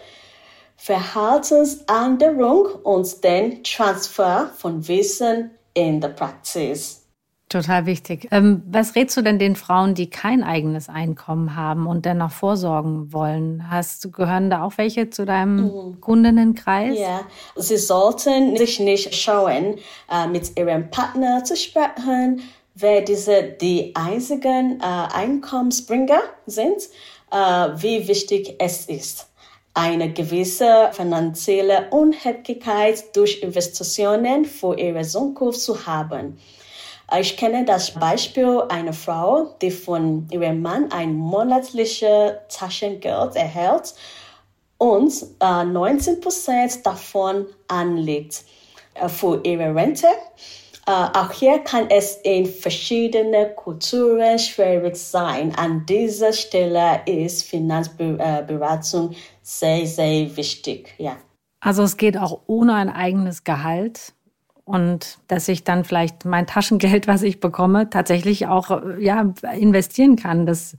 Verhaltensänderung 0.75 2.67
und 2.83 3.23
den 3.23 3.63
Transfer 3.63 4.51
von 4.55 4.87
Wissen 4.87 5.51
in 5.73 5.99
der 5.99 6.09
Praxis. 6.09 7.07
Total 7.49 7.85
wichtig. 7.85 8.27
Ähm, 8.31 8.61
was 8.67 8.95
rätst 8.95 9.15
du 9.15 9.21
denn 9.21 9.39
den 9.39 9.55
Frauen, 9.55 9.93
die 9.93 10.09
kein 10.09 10.43
eigenes 10.43 10.89
Einkommen 10.89 11.55
haben 11.55 11.87
und 11.87 12.05
dennoch 12.05 12.31
vorsorgen 12.31 13.13
wollen? 13.13 13.71
Hast 13.71 14.11
gehören 14.11 14.49
da 14.49 14.63
auch 14.63 14.73
welche 14.75 15.09
zu 15.09 15.25
deinem 15.25 15.63
mhm. 15.63 16.01
Kundenkreis? 16.01 16.99
Ja, 16.99 17.21
sie 17.55 17.77
sollten 17.77 18.57
sich 18.57 18.81
nicht 18.81 19.15
schauen, 19.15 19.75
äh, 20.11 20.27
mit 20.27 20.59
ihrem 20.59 20.89
Partner 20.89 21.45
zu 21.45 21.55
sprechen, 21.55 22.41
wer 22.79 23.01
diese 23.01 23.43
die 23.43 23.95
einzigen 23.95 24.79
äh, 24.79 24.83
Einkommensbringer 24.83 26.21
sind, 26.45 26.83
äh, 27.31 27.35
wie 27.35 28.07
wichtig 28.07 28.55
es 28.59 28.85
ist 28.85 29.27
eine 29.77 30.11
gewisse 30.11 30.89
finanzielle 30.91 31.87
Unabhängigkeit 31.91 33.15
durch 33.15 33.43
Investitionen 33.43 34.45
für 34.45 34.75
ihre 34.75 35.03
Zukunft 35.03 35.61
zu 35.61 35.85
haben. 35.85 36.39
Ich 37.19 37.37
kenne 37.37 37.63
das 37.63 37.91
Beispiel 37.91 38.63
einer 38.69 38.91
Frau, 38.91 39.55
die 39.61 39.69
von 39.69 40.27
ihrem 40.31 40.63
Mann 40.63 40.91
ein 40.91 41.13
monatliches 41.13 42.31
Taschengeld 42.49 43.35
erhält 43.35 43.93
und 44.79 45.13
äh, 45.39 45.63
19 45.63 46.21
Prozent 46.21 46.83
davon 46.83 47.45
anlegt 47.67 48.43
äh, 48.95 49.07
für 49.07 49.39
ihre 49.43 49.75
Rente. 49.75 50.07
Äh, 50.87 50.91
auch 50.91 51.33
hier 51.33 51.59
kann 51.59 51.89
es 51.89 52.15
in 52.23 52.45
verschiedenen 52.45 53.53
Kulturen 53.57 54.39
schwierig 54.39 54.95
sein. 54.95 55.53
An 55.55 55.85
dieser 55.85 56.31
Stelle 56.31 57.01
ist 57.05 57.43
Finanzberatung 57.43 59.13
sehr, 59.41 59.85
sehr 59.85 60.37
wichtig. 60.37 60.93
Ja. 60.97 61.17
Also 61.59 61.83
es 61.83 61.97
geht 61.97 62.17
auch 62.17 62.39
ohne 62.47 62.75
ein 62.75 62.89
eigenes 62.89 63.43
Gehalt 63.43 64.13
und 64.63 65.17
dass 65.27 65.49
ich 65.49 65.65
dann 65.65 65.83
vielleicht 65.83 66.23
mein 66.23 66.47
Taschengeld, 66.47 67.05
was 67.05 67.21
ich 67.21 67.41
bekomme, 67.41 67.89
tatsächlich 67.89 68.47
auch 68.47 68.81
ja, 68.97 69.33
investieren 69.57 70.15
kann. 70.15 70.45
Das, 70.45 70.77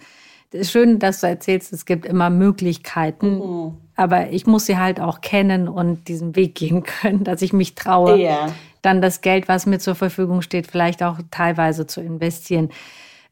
das 0.52 0.62
ist 0.62 0.70
schön, 0.70 0.98
dass 0.98 1.20
du 1.20 1.26
erzählst, 1.26 1.74
es 1.74 1.84
gibt 1.84 2.06
immer 2.06 2.30
Möglichkeiten, 2.30 3.38
mhm. 3.38 3.76
Aber 3.98 4.30
ich 4.30 4.46
muss 4.46 4.66
sie 4.66 4.78
halt 4.78 5.00
auch 5.00 5.20
kennen 5.20 5.66
und 5.66 6.06
diesen 6.06 6.36
Weg 6.36 6.54
gehen 6.54 6.82
können, 7.00 7.24
dass 7.24 7.42
ich 7.42 7.52
mich 7.52 7.74
traue, 7.74 8.16
ja. 8.16 8.46
dann 8.80 9.02
das 9.02 9.20
Geld, 9.20 9.48
was 9.48 9.66
mir 9.66 9.80
zur 9.80 9.96
Verfügung 9.96 10.40
steht, 10.40 10.68
vielleicht 10.68 11.02
auch 11.02 11.18
teilweise 11.32 11.86
zu 11.86 12.00
investieren. 12.00 12.70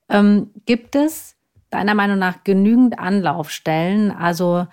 Ähm, 0.09 0.51
gibt 0.67 0.97
es 0.97 1.37
deiner 1.71 1.95
Meinung 1.95 2.19
nach 2.19 2.43
genügend 2.43 2.99
Anlaufstellen? 2.99 4.11
Also 4.11 4.67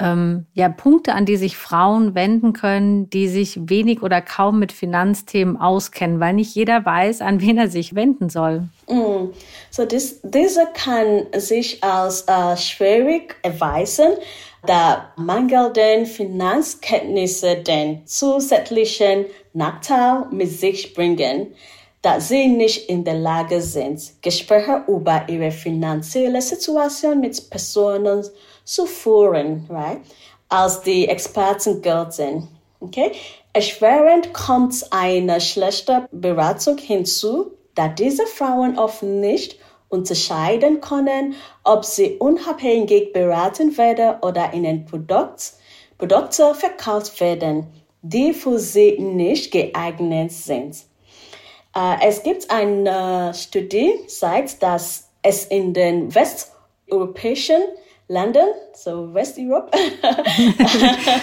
ähm, 0.00 0.46
ja, 0.54 0.68
Punkte, 0.68 1.14
an 1.14 1.26
die 1.26 1.36
sich 1.36 1.56
Frauen 1.56 2.14
wenden 2.14 2.52
können, 2.52 3.10
die 3.10 3.28
sich 3.28 3.58
wenig 3.68 4.02
oder 4.02 4.20
kaum 4.22 4.58
mit 4.58 4.72
Finanzthemen 4.72 5.56
auskennen, 5.56 6.20
weil 6.20 6.34
nicht 6.34 6.54
jeder 6.54 6.84
weiß, 6.84 7.20
an 7.20 7.40
wen 7.40 7.58
er 7.58 7.68
sich 7.68 7.94
wenden 7.94 8.30
soll. 8.30 8.68
Mm. 8.88 9.32
So, 9.70 9.84
this, 9.84 10.20
diese 10.22 10.66
kann 10.74 11.26
sich 11.36 11.82
als 11.84 12.22
äh, 12.22 12.56
schwierig 12.56 13.36
erweisen, 13.42 14.12
da 14.66 15.12
mangelnde 15.16 16.06
Finanzkenntnisse 16.06 17.56
den 17.56 18.06
zusätzlichen 18.06 19.26
Nachteil 19.52 20.26
mit 20.30 20.50
sich 20.50 20.94
bringen, 20.94 21.54
dass 22.02 22.28
sie 22.28 22.48
nicht 22.48 22.88
in 22.88 23.04
der 23.04 23.14
Lage 23.14 23.60
sind, 23.60 24.00
Gespräche 24.22 24.84
über 24.88 25.28
ihre 25.28 25.50
finanzielle 25.50 26.40
Situation 26.40 27.20
mit 27.20 27.50
Personen 27.50 28.24
zu 28.64 28.86
right? 29.68 30.00
als 30.48 30.82
die 30.82 31.08
Experten 31.08 31.80
gelten. 31.80 32.48
Okay? 32.80 33.12
Erschwerend 33.52 34.32
kommt 34.32 34.86
eine 34.90 35.40
schlechte 35.40 36.06
Beratung 36.12 36.78
hinzu, 36.78 37.52
da 37.74 37.88
diese 37.88 38.26
Frauen 38.26 38.78
oft 38.78 39.02
nicht 39.02 39.58
unterscheiden 39.88 40.80
können, 40.80 41.34
ob 41.64 41.84
sie 41.84 42.16
unabhängig 42.18 43.12
beraten 43.12 43.76
werden 43.76 44.16
oder 44.22 44.52
ihnen 44.54 44.86
Produkt, 44.86 45.54
Produkte 45.98 46.54
verkauft 46.54 47.20
werden, 47.20 47.66
die 48.02 48.32
für 48.32 48.58
sie 48.58 48.98
nicht 48.98 49.50
geeignet 49.50 50.32
sind. 50.32 50.76
Äh, 51.74 51.96
es 52.06 52.22
gibt 52.22 52.50
eine 52.50 53.32
Studie, 53.34 53.94
sagt, 54.06 54.62
dass 54.62 55.10
es 55.22 55.44
in 55.46 55.74
den 55.74 56.14
westeuropäischen 56.14 57.62
Ländern, 58.10 58.48
so 58.74 59.14
Westeuropa, 59.14 59.70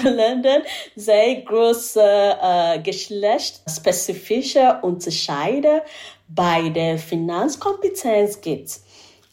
Ländern, 0.03 0.61
sehr 0.95 1.41
große 1.41 2.01
äh, 2.01 2.79
geschlechtsspezifische 2.79 4.79
Unterschiede 4.81 5.81
bei 6.29 6.69
der 6.69 6.97
Finanzkompetenz 6.97 8.39
gibt. 8.39 8.79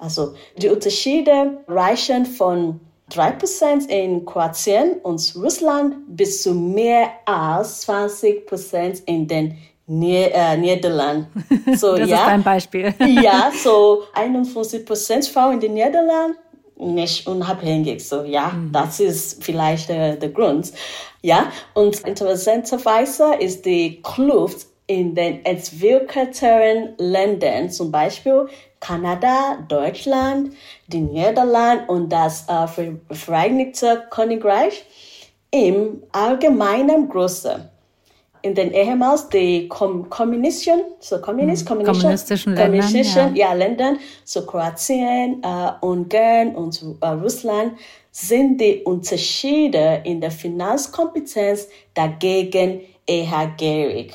Also 0.01 0.35
die 0.57 0.69
Unterschiede 0.69 1.59
reichen 1.69 2.27
von 2.27 2.81
3% 3.13 3.89
in 3.89 4.25
Kroatien 4.25 4.95
und 5.05 5.33
Russland 5.37 5.95
bis 6.09 6.43
zu 6.43 6.55
mehr 6.55 7.11
als 7.25 7.89
20% 7.89 9.03
in 9.07 9.29
den 9.29 9.59
Nier 9.87 10.35
äh, 10.35 10.57
Niederlanden. 10.57 11.45
So, 11.77 11.97
das 11.97 12.09
ja, 12.09 12.17
ist 12.17 12.27
ein 12.27 12.43
Beispiel. 12.43 12.95
ja, 13.23 13.53
so 13.63 14.03
51% 14.15 15.31
Frauen 15.31 15.55
in 15.55 15.61
den 15.61 15.75
Niederlanden 15.75 16.39
nicht 16.77 17.27
unabhängig. 17.27 18.07
So, 18.07 18.25
ja, 18.25 18.49
mhm. 18.49 18.73
das 18.73 19.01
ist 19.01 19.43
vielleicht 19.45 19.91
äh, 19.91 20.17
der 20.17 20.31
Grund. 20.31 20.73
Ja, 21.23 21.51
und 21.75 22.01
interessanterweise 22.01 23.35
ist 23.39 23.65
die 23.65 24.03
Kluft 24.03 24.67
in 24.87 25.15
den 25.15 25.45
entwickelteren 25.45 26.95
Ländern, 26.99 27.71
zum 27.71 27.91
Beispiel 27.91 28.47
Kanada, 28.81 29.65
Deutschland, 29.67 30.55
die 30.89 31.01
Niederlande 31.01 31.85
und 31.89 32.11
das 32.11 32.47
äh, 32.49 32.67
Vereinigte 33.15 34.05
Königreich, 34.11 34.85
im 35.51 36.03
Allgemeinen 36.13 37.09
größer 37.09 37.71
in 38.45 38.55
den 38.55 38.73
ehemals 38.73 39.29
die 39.31 39.69
Kom 39.69 40.11
kommunistischen, 40.11 40.83
so 41.01 41.19
Kommunist, 41.19 41.69
hm, 41.69 41.83
kommunistischen, 41.83 42.55
kommunistischen 42.55 43.35
ja. 43.35 43.49
ja. 43.49 43.53
Ländern, 43.55 43.99
so 44.25 44.45
Kroatien, 44.45 45.43
äh, 45.43 45.73
Ungarn 45.81 46.55
und 46.55 46.85
äh, 47.01 47.07
Russland, 47.07 47.73
sind 48.11 48.61
die 48.61 48.83
Unterschiede 48.85 50.03
in 50.05 50.21
der 50.21 50.31
Finanzkompetenz 50.31 51.69
dagegen 51.95 52.83
eher 53.07 53.51
gierig. 53.57 54.13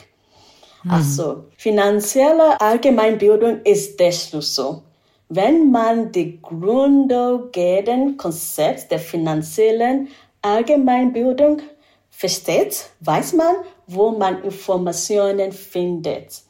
Mhm. 0.84 0.92
Also 0.92 1.46
finanzielle 1.58 2.62
Allgemeinbildung 2.62 3.62
ist 3.64 4.00
der 4.00 4.12
Schlüssel. 4.12 4.82
Wenn 5.30 5.72
man 5.72 6.12
die 6.12 6.40
grundlegenden 6.40 8.16
Konzepte 8.16 8.90
der 8.92 9.00
finanziellen 9.00 10.08
Allgemeinbildung 10.44 11.62
versteht, 12.10 12.90
weiß 13.00 13.34
man, 13.34 13.56
wo 13.88 14.12
man 14.12 14.44
Informationen 14.44 15.52
findet. 15.52 16.42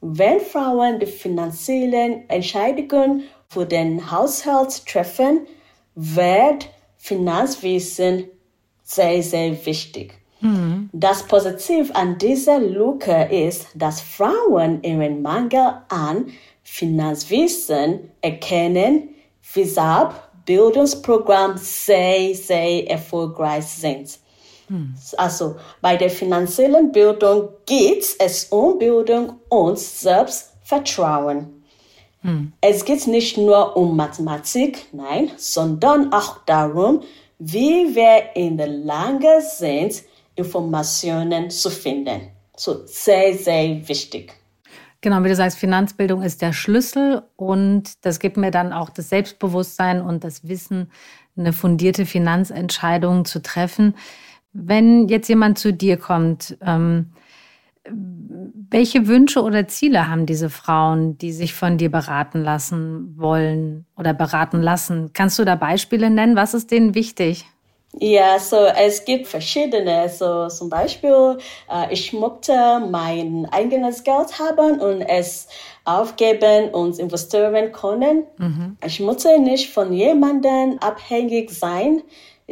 Wenn 0.00 0.40
Frauen 0.40 0.98
die 0.98 1.06
finanziellen 1.06 2.28
Entscheidungen 2.28 3.24
für 3.48 3.66
den 3.66 4.10
Haushalt 4.10 4.84
treffen, 4.86 5.46
wird 5.94 6.68
Finanzwissen 6.96 8.28
sehr, 8.82 9.22
sehr 9.22 9.66
wichtig. 9.66 10.14
Mhm. 10.40 10.90
Das 10.92 11.22
Positiv 11.22 11.90
an 11.94 12.18
dieser 12.18 12.58
Lücke 12.58 13.28
ist, 13.30 13.68
dass 13.74 14.00
Frauen 14.00 14.82
ihren 14.82 15.22
Mangel 15.22 15.82
an 15.88 16.26
Finanzwissen 16.62 18.10
erkennen, 18.20 19.10
weshalb 19.54 20.14
Bildungsprogramme 20.44 21.58
sehr, 21.58 22.34
sehr 22.34 22.90
erfolgreich 22.90 23.64
sind. 23.64 24.18
Also 25.16 25.56
bei 25.80 25.96
der 25.96 26.10
finanziellen 26.10 26.92
Bildung 26.92 27.48
geht 27.66 28.04
es 28.18 28.44
um 28.46 28.78
Bildung 28.78 29.40
und 29.48 29.78
Selbstvertrauen. 29.78 31.62
Hm. 32.22 32.52
Es 32.60 32.84
geht 32.84 33.06
nicht 33.06 33.36
nur 33.36 33.76
um 33.76 33.96
Mathematik, 33.96 34.86
nein, 34.92 35.30
sondern 35.36 36.12
auch 36.12 36.38
darum, 36.46 37.02
wie 37.38 37.94
wir 37.94 38.36
in 38.36 38.56
der 38.56 38.68
Lage 38.68 39.40
sind, 39.40 40.02
Informationen 40.36 41.50
zu 41.50 41.70
finden. 41.70 42.28
So 42.56 42.86
sehr, 42.86 43.34
sehr 43.34 43.88
wichtig. 43.88 44.34
Genau, 45.00 45.24
wie 45.24 45.28
du 45.28 45.34
sagst, 45.34 45.58
Finanzbildung 45.58 46.22
ist 46.22 46.42
der 46.42 46.52
Schlüssel 46.52 47.24
und 47.34 48.04
das 48.04 48.20
gibt 48.20 48.36
mir 48.36 48.52
dann 48.52 48.72
auch 48.72 48.88
das 48.88 49.08
Selbstbewusstsein 49.08 50.00
und 50.00 50.22
das 50.22 50.46
Wissen, 50.46 50.92
eine 51.36 51.52
fundierte 51.52 52.06
Finanzentscheidung 52.06 53.24
zu 53.24 53.42
treffen. 53.42 53.96
Wenn 54.52 55.08
jetzt 55.08 55.28
jemand 55.28 55.58
zu 55.58 55.72
dir 55.72 55.96
kommt, 55.96 56.56
ähm, 56.64 57.12
welche 57.84 59.06
Wünsche 59.06 59.42
oder 59.42 59.66
Ziele 59.66 60.08
haben 60.08 60.26
diese 60.26 60.50
Frauen, 60.50 61.18
die 61.18 61.32
sich 61.32 61.52
von 61.52 61.78
dir 61.78 61.90
beraten 61.90 62.42
lassen 62.42 63.14
wollen 63.18 63.86
oder 63.96 64.14
beraten 64.14 64.62
lassen? 64.62 65.10
Kannst 65.12 65.38
du 65.38 65.44
da 65.44 65.56
Beispiele 65.56 66.10
nennen? 66.10 66.36
Was 66.36 66.54
ist 66.54 66.70
denen 66.70 66.94
wichtig? 66.94 67.44
Ja, 67.98 68.38
so 68.38 68.56
es 68.56 69.04
gibt 69.04 69.26
verschiedene. 69.26 70.08
So 70.08 70.48
zum 70.48 70.70
Beispiel, 70.70 71.36
äh, 71.70 71.92
ich 71.92 72.12
möchte 72.12 72.80
mein 72.90 73.46
eigenes 73.52 74.02
Geld 74.02 74.38
haben 74.38 74.80
und 74.80 75.02
es 75.02 75.46
aufgeben 75.84 76.70
und 76.70 76.98
investieren 76.98 77.70
können. 77.72 78.24
Mhm. 78.38 78.76
Ich 78.84 78.98
möchte 79.00 79.38
nicht 79.38 79.70
von 79.70 79.92
jemandem 79.92 80.78
abhängig 80.78 81.50
sein. 81.50 82.02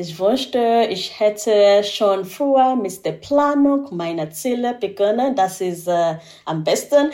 Ich 0.01 0.19
wünschte, 0.19 0.89
ich 0.89 1.21
hätte 1.21 1.85
schon 1.85 2.25
früher 2.25 2.75
mit 2.75 3.05
der 3.05 3.13
Planung 3.13 3.95
meiner 3.95 4.31
Ziele 4.31 4.73
begonnen. 4.73 5.35
Das 5.35 5.61
ist 5.61 5.87
äh, 5.89 6.15
am 6.47 6.65
besten. 6.65 7.11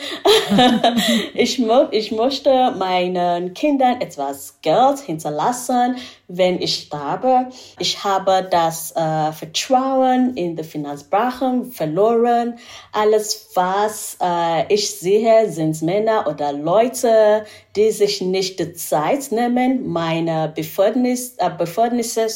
ich, 1.33 1.59
mo 1.59 1.87
ich 1.91 2.13
möchte 2.13 2.71
meinen 2.77 3.53
Kindern 3.53 3.99
etwas 3.99 4.61
Geld 4.61 4.99
hinterlassen, 4.99 5.97
wenn 6.29 6.61
ich 6.61 6.85
sterbe. 6.85 7.47
Ich 7.77 8.05
habe 8.05 8.47
das 8.49 8.95
äh, 8.95 9.33
Vertrauen 9.33 10.37
in 10.37 10.55
die 10.55 10.63
Finanzbranche 10.63 11.65
verloren. 11.69 12.57
Alles, 12.93 13.49
was 13.53 14.17
äh, 14.21 14.73
ich 14.73 14.89
sehe, 14.89 15.49
sind 15.51 15.81
Männer 15.81 16.25
oder 16.25 16.53
Leute, 16.53 17.45
die 17.75 17.91
sich 17.91 18.21
nicht 18.21 18.59
die 18.59 18.73
Zeit 18.73 19.31
nehmen, 19.31 19.87
meine 19.87 20.51
Befördernis, 20.55 21.35
äh, 21.37 21.49
Beförnisse 21.49 22.29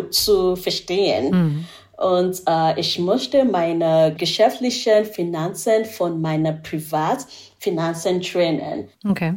zu, 0.00 0.08
zu 0.10 0.56
verstehen. 0.56 1.30
Mhm. 1.30 1.64
Und 1.96 2.42
äh, 2.48 2.80
ich 2.80 2.98
möchte 2.98 3.44
meine 3.44 4.14
geschäftlichen 4.16 5.04
Finanzen 5.04 5.84
von 5.84 6.20
meinen 6.20 6.62
Privatfinanzen 6.62 8.20
trennen. 8.20 8.88
Okay. 9.08 9.34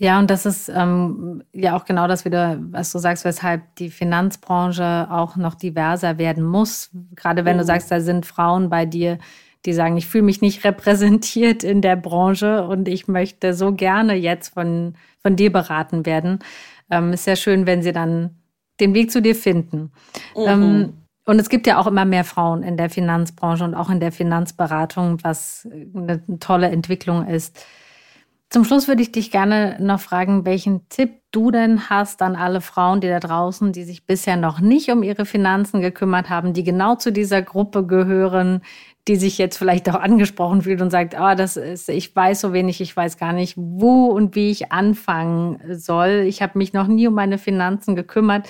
Ja, 0.00 0.20
und 0.20 0.30
das 0.30 0.46
ist 0.46 0.68
ähm, 0.68 1.42
ja 1.52 1.76
auch 1.76 1.84
genau 1.84 2.06
das 2.06 2.24
wieder, 2.24 2.58
was 2.70 2.92
du 2.92 2.98
sagst, 2.98 3.24
weshalb 3.24 3.62
die 3.76 3.90
Finanzbranche 3.90 5.08
auch 5.10 5.34
noch 5.36 5.56
diverser 5.56 6.18
werden 6.18 6.44
muss. 6.44 6.90
Gerade 7.16 7.44
wenn 7.44 7.56
mhm. 7.56 7.60
du 7.60 7.64
sagst, 7.64 7.90
da 7.90 8.00
sind 8.00 8.24
Frauen 8.24 8.70
bei 8.70 8.86
dir, 8.86 9.18
die 9.66 9.72
sagen, 9.72 9.96
ich 9.96 10.06
fühle 10.06 10.24
mich 10.24 10.40
nicht 10.40 10.64
repräsentiert 10.64 11.64
in 11.64 11.80
der 11.80 11.96
Branche 11.96 12.64
und 12.66 12.88
ich 12.88 13.08
möchte 13.08 13.54
so 13.54 13.72
gerne 13.72 14.14
jetzt 14.14 14.54
von, 14.54 14.94
von 15.20 15.34
dir 15.34 15.52
beraten 15.52 16.06
werden. 16.06 16.38
Ähm, 16.90 17.12
ist 17.12 17.26
ja 17.26 17.34
schön, 17.34 17.66
wenn 17.66 17.82
sie 17.82 17.92
dann 17.92 18.37
den 18.80 18.94
Weg 18.94 19.10
zu 19.10 19.22
dir 19.22 19.34
finden. 19.34 19.92
Mhm. 20.36 20.44
Ähm, 20.46 20.92
und 21.24 21.38
es 21.38 21.50
gibt 21.50 21.66
ja 21.66 21.78
auch 21.78 21.86
immer 21.86 22.06
mehr 22.06 22.24
Frauen 22.24 22.62
in 22.62 22.78
der 22.78 22.88
Finanzbranche 22.88 23.62
und 23.62 23.74
auch 23.74 23.90
in 23.90 24.00
der 24.00 24.12
Finanzberatung, 24.12 25.18
was 25.22 25.68
eine 25.94 26.22
tolle 26.40 26.68
Entwicklung 26.68 27.26
ist. 27.26 27.62
Zum 28.50 28.64
Schluss 28.64 28.88
würde 28.88 29.02
ich 29.02 29.12
dich 29.12 29.30
gerne 29.30 29.76
noch 29.78 30.00
fragen, 30.00 30.46
welchen 30.46 30.88
Tipp 30.88 31.20
du 31.32 31.50
denn 31.50 31.90
hast 31.90 32.22
an 32.22 32.34
alle 32.34 32.62
Frauen, 32.62 33.02
die 33.02 33.08
da 33.08 33.20
draußen, 33.20 33.72
die 33.72 33.84
sich 33.84 34.06
bisher 34.06 34.38
noch 34.38 34.60
nicht 34.60 34.90
um 34.90 35.02
ihre 35.02 35.26
Finanzen 35.26 35.82
gekümmert 35.82 36.30
haben, 36.30 36.54
die 36.54 36.64
genau 36.64 36.94
zu 36.94 37.12
dieser 37.12 37.42
Gruppe 37.42 37.84
gehören, 37.84 38.62
die 39.08 39.16
sich 39.16 39.38
jetzt 39.38 39.56
vielleicht 39.56 39.88
auch 39.88 39.94
angesprochen 39.94 40.62
fühlt 40.62 40.82
und 40.82 40.90
sagt, 40.90 41.16
oh, 41.18 41.34
das 41.34 41.56
ist, 41.56 41.88
ich 41.88 42.14
weiß 42.14 42.40
so 42.42 42.52
wenig, 42.52 42.80
ich 42.80 42.94
weiß 42.94 43.16
gar 43.16 43.32
nicht, 43.32 43.54
wo 43.56 44.06
und 44.06 44.34
wie 44.34 44.50
ich 44.50 44.70
anfangen 44.70 45.60
soll. 45.70 46.24
Ich 46.26 46.42
habe 46.42 46.58
mich 46.58 46.74
noch 46.74 46.86
nie 46.86 47.08
um 47.08 47.14
meine 47.14 47.38
Finanzen 47.38 47.96
gekümmert. 47.96 48.46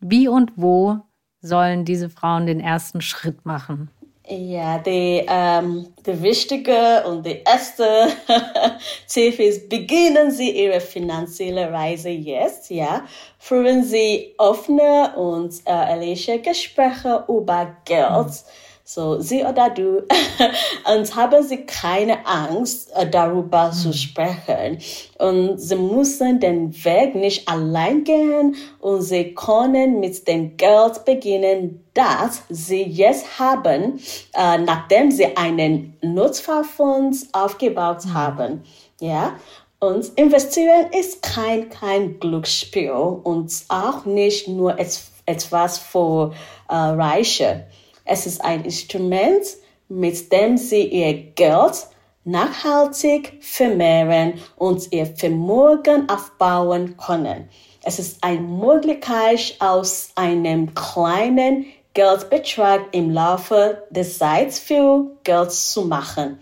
Wie 0.00 0.28
und 0.28 0.52
wo 0.56 0.98
sollen 1.40 1.86
diese 1.86 2.10
Frauen 2.10 2.46
den 2.46 2.60
ersten 2.60 3.00
Schritt 3.00 3.46
machen? 3.46 3.90
Ja, 4.26 4.78
die, 4.78 5.22
ähm, 5.28 5.86
die 6.06 6.22
wichtige 6.22 7.04
und 7.06 7.26
die 7.26 7.42
erste 7.44 8.08
Tipp 9.08 9.38
ist, 9.38 9.68
beginnen 9.68 10.30
Sie 10.30 10.50
Ihre 10.50 10.80
finanzielle 10.80 11.70
Reise 11.70 12.08
jetzt, 12.08 12.70
ja. 12.70 13.02
Führen 13.38 13.82
Sie 13.82 14.34
offene 14.38 15.14
und 15.16 15.54
äh, 15.66 15.72
ehrliche 15.72 16.38
Gespräche 16.40 17.24
über 17.28 17.76
Geld. 17.84 18.28
Mhm 18.28 18.64
so, 18.86 19.18
sie 19.18 19.42
oder 19.44 19.70
du, 19.70 20.02
und 20.94 21.16
haben 21.16 21.42
sie 21.42 21.64
keine 21.64 22.26
Angst, 22.26 22.92
äh, 22.94 23.08
darüber 23.08 23.68
mhm. 23.68 23.72
zu 23.72 23.92
sprechen. 23.94 24.78
Und 25.18 25.58
sie 25.58 25.76
müssen 25.76 26.38
den 26.38 26.84
Weg 26.84 27.14
nicht 27.14 27.48
allein 27.48 28.04
gehen 28.04 28.56
und 28.80 29.00
sie 29.00 29.34
können 29.34 30.00
mit 30.00 30.28
dem 30.28 30.58
Geld 30.58 31.06
beginnen, 31.06 31.82
das 31.94 32.42
sie 32.50 32.82
jetzt 32.82 33.38
haben, 33.38 34.00
äh, 34.34 34.58
nachdem 34.58 35.10
sie 35.10 35.34
einen 35.34 35.96
Notfallfonds 36.02 37.28
aufgebaut 37.32 38.04
mhm. 38.04 38.14
haben. 38.14 38.64
Ja, 39.00 39.32
und 39.80 40.06
investieren 40.16 40.90
ist 40.98 41.22
kein, 41.22 41.70
kein 41.70 42.20
Glücksspiel 42.20 42.90
und 42.90 43.50
auch 43.68 44.04
nicht 44.04 44.46
nur 44.46 44.76
etwas 44.78 45.78
für 45.78 46.34
äh, 46.68 46.74
Reiche. 46.74 47.66
Es 48.04 48.26
ist 48.26 48.44
ein 48.44 48.64
Instrument, 48.64 49.44
mit 49.88 50.32
dem 50.32 50.56
Sie 50.56 50.86
Ihr 50.88 51.14
Geld 51.34 51.86
nachhaltig 52.24 53.38
vermehren 53.40 54.34
und 54.56 54.92
Ihr 54.92 55.06
Vermögen 55.06 56.08
aufbauen 56.08 56.96
können. 56.96 57.48
Es 57.82 57.98
ist 57.98 58.22
eine 58.24 58.40
Möglichkeit, 58.40 59.56
aus 59.58 60.10
einem 60.14 60.74
kleinen 60.74 61.66
Geldbetrag 61.92 62.82
im 62.92 63.10
Laufe 63.10 63.84
der 63.90 64.04
Zeit 64.04 64.52
viel 64.52 65.10
Geld 65.22 65.52
zu 65.52 65.82
machen. 65.82 66.38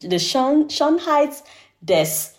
Die 0.00 0.20
Schönheit 0.20 1.30
des 1.80 2.34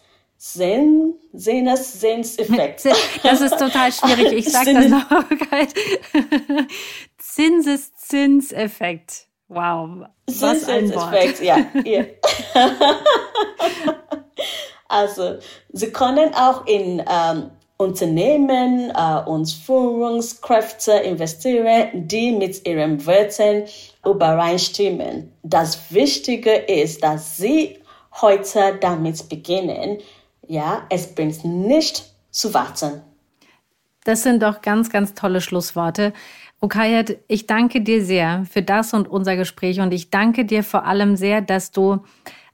Sinn, 0.46 1.14
Sinnes, 1.32 2.02
Sinnseffekt. 2.02 2.84
Das 3.24 3.40
ist 3.40 3.58
total 3.58 3.94
schwierig. 3.94 4.34
Ich 4.34 4.52
sage 4.52 4.74
das 4.74 4.90
noch. 4.90 5.10
Zinseszinseffekt. 7.18 9.28
Wow. 9.48 10.06
Wort. 10.96 11.42
ja. 11.42 11.66
ja. 11.86 12.04
also, 14.90 15.38
Sie 15.72 15.92
können 15.92 16.36
auch 16.36 16.68
in 16.68 17.02
ähm, 17.10 17.52
Unternehmen 17.78 18.92
äh, 18.94 19.22
und 19.26 19.50
Führungskräfte 19.50 20.92
investieren, 20.92 22.06
die 22.06 22.34
mit 22.34 22.68
ihren 22.68 23.06
Werten 23.06 23.64
übereinstimmen. 24.06 25.32
Das 25.42 25.94
Wichtige 25.94 26.52
ist, 26.52 27.02
dass 27.02 27.38
Sie 27.38 27.80
heute 28.22 28.78
damit 28.82 29.30
beginnen. 29.30 30.00
Ja, 30.48 30.84
es 30.90 31.14
bringt 31.14 31.44
nicht 31.46 32.04
zu 32.32 32.54
warten. 32.54 33.02
Das 34.04 34.24
sind 34.24 34.44
doch 34.44 34.62
ganz, 34.62 34.90
ganz 34.90 35.14
tolle 35.14 35.40
Schlussworte. 35.40 36.14
Rukayat, 36.62 37.18
ich 37.28 37.48
danke 37.48 37.82
dir 37.82 38.04
sehr 38.04 38.46
für 38.50 38.62
das 38.62 38.94
und 38.94 39.08
unser 39.08 39.36
Gespräch 39.36 39.80
und 39.80 39.94
ich 39.94 40.10
danke 40.10 40.46
dir 40.46 40.64
vor 40.64 40.86
allem 40.86 41.16
sehr, 41.16 41.42
dass 41.42 41.72
du 41.72 42.04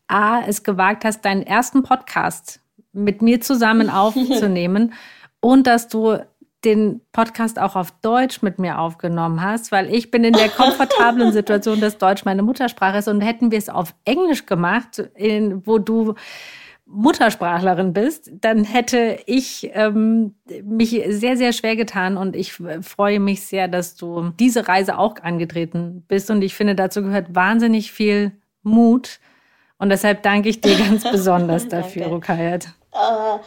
A, 0.07 0.41
es 0.41 0.63
gewagt 0.63 1.05
hast, 1.05 1.25
deinen 1.25 1.43
ersten 1.43 1.83
Podcast 1.83 2.61
mit 2.91 3.21
mir 3.21 3.41
zusammen 3.41 3.89
aufzunehmen 3.91 4.93
und 5.39 5.67
dass 5.67 5.87
du 5.87 6.17
den 6.65 7.01
Podcast 7.13 7.57
auch 7.57 7.75
auf 7.75 7.91
Deutsch 8.01 8.41
mit 8.41 8.59
mir 8.59 8.79
aufgenommen 8.79 9.41
hast, 9.41 9.71
weil 9.71 9.93
ich 9.93 10.11
bin 10.11 10.23
in 10.23 10.33
der 10.33 10.49
komfortablen 10.49 11.31
Situation, 11.31 11.79
dass 11.79 11.97
Deutsch 11.97 12.25
meine 12.25 12.43
Muttersprache 12.43 12.97
ist 12.97 13.07
und 13.07 13.21
hätten 13.21 13.51
wir 13.51 13.57
es 13.57 13.69
auf 13.69 13.95
Englisch 14.03 14.45
gemacht, 14.45 14.99
in, 15.15 15.65
wo 15.65 15.77
du 15.77 16.15
Muttersprachlerin 16.91 17.93
bist, 17.93 18.31
dann 18.41 18.63
hätte 18.63 19.19
ich 19.27 19.69
ähm, 19.73 20.35
mich 20.63 21.01
sehr, 21.09 21.37
sehr 21.37 21.53
schwer 21.53 21.75
getan 21.75 22.17
und 22.17 22.35
ich 22.35 22.53
freue 22.53 23.19
mich 23.19 23.45
sehr, 23.45 23.67
dass 23.67 23.95
du 23.95 24.31
diese 24.39 24.67
Reise 24.67 24.97
auch 24.97 25.15
angetreten 25.21 26.03
bist. 26.07 26.31
Und 26.31 26.41
ich 26.41 26.55
finde, 26.55 26.73
dazu 26.73 27.03
gehört 27.03 27.35
wahnsinnig 27.35 27.91
viel 27.91 28.31
Mut. 28.63 29.19
Und 29.77 29.89
deshalb 29.89 30.23
danke 30.23 30.49
ich 30.49 30.61
dir 30.61 30.77
ganz 30.89 31.03
besonders 31.09 31.67
dafür, 31.67 32.07
Rukayat. 32.07 32.69
Uh, 32.91 33.39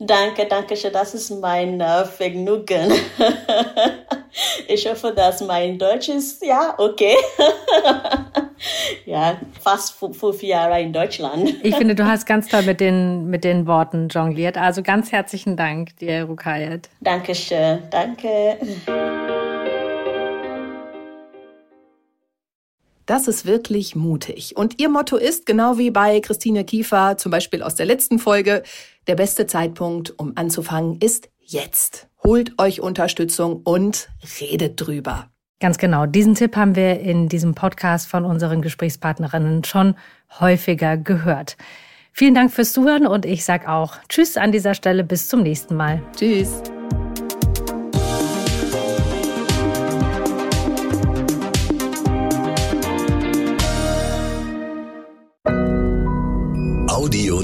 danke, 0.00 0.46
danke 0.46 0.76
schön, 0.76 0.92
das 0.92 1.14
ist 1.14 1.30
mein 1.30 1.80
uh, 1.80 2.04
Vergnügen. 2.04 2.92
ich 4.68 4.88
hoffe, 4.88 5.12
dass 5.14 5.40
mein 5.42 5.78
Deutsch 5.78 6.08
ist, 6.08 6.44
ja, 6.44 6.74
okay. 6.78 7.14
ja, 9.06 9.36
fast 9.60 9.94
fünf 9.94 10.42
Jahre 10.42 10.80
in 10.80 10.92
Deutschland. 10.92 11.54
Ich 11.62 11.76
finde, 11.76 11.94
du 11.94 12.06
hast 12.06 12.26
ganz 12.26 12.48
toll 12.48 12.62
mit 12.62 12.80
den, 12.80 13.26
mit 13.26 13.44
den 13.44 13.66
Worten 13.66 14.08
jongliert. 14.08 14.56
Also 14.56 14.82
ganz 14.82 15.12
herzlichen 15.12 15.56
Dank 15.56 15.96
dir, 15.98 16.24
Rukayet. 16.24 16.88
Dankeschön, 17.00 17.82
danke. 17.90 18.56
Das 23.10 23.26
ist 23.26 23.44
wirklich 23.44 23.96
mutig. 23.96 24.56
Und 24.56 24.80
ihr 24.80 24.88
Motto 24.88 25.16
ist, 25.16 25.44
genau 25.44 25.78
wie 25.78 25.90
bei 25.90 26.20
Christine 26.20 26.64
Kiefer, 26.64 27.16
zum 27.16 27.32
Beispiel 27.32 27.60
aus 27.60 27.74
der 27.74 27.84
letzten 27.84 28.20
Folge, 28.20 28.62
der 29.08 29.16
beste 29.16 29.48
Zeitpunkt, 29.48 30.16
um 30.16 30.34
anzufangen, 30.36 30.96
ist 31.00 31.28
jetzt. 31.40 32.06
Holt 32.22 32.56
euch 32.60 32.80
Unterstützung 32.80 33.62
und 33.64 34.10
redet 34.40 34.80
drüber. 34.80 35.28
Ganz 35.58 35.76
genau. 35.76 36.06
Diesen 36.06 36.36
Tipp 36.36 36.54
haben 36.54 36.76
wir 36.76 37.00
in 37.00 37.28
diesem 37.28 37.56
Podcast 37.56 38.06
von 38.06 38.24
unseren 38.24 38.62
Gesprächspartnerinnen 38.62 39.64
schon 39.64 39.96
häufiger 40.38 40.96
gehört. 40.96 41.56
Vielen 42.12 42.36
Dank 42.36 42.52
fürs 42.52 42.72
Zuhören 42.72 43.08
und 43.08 43.26
ich 43.26 43.44
sage 43.44 43.68
auch 43.68 43.96
Tschüss 44.08 44.36
an 44.36 44.52
dieser 44.52 44.74
Stelle. 44.74 45.02
Bis 45.02 45.26
zum 45.26 45.42
nächsten 45.42 45.74
Mal. 45.74 46.00
Tschüss. 46.16 46.62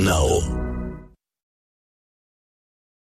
now. 0.07 0.36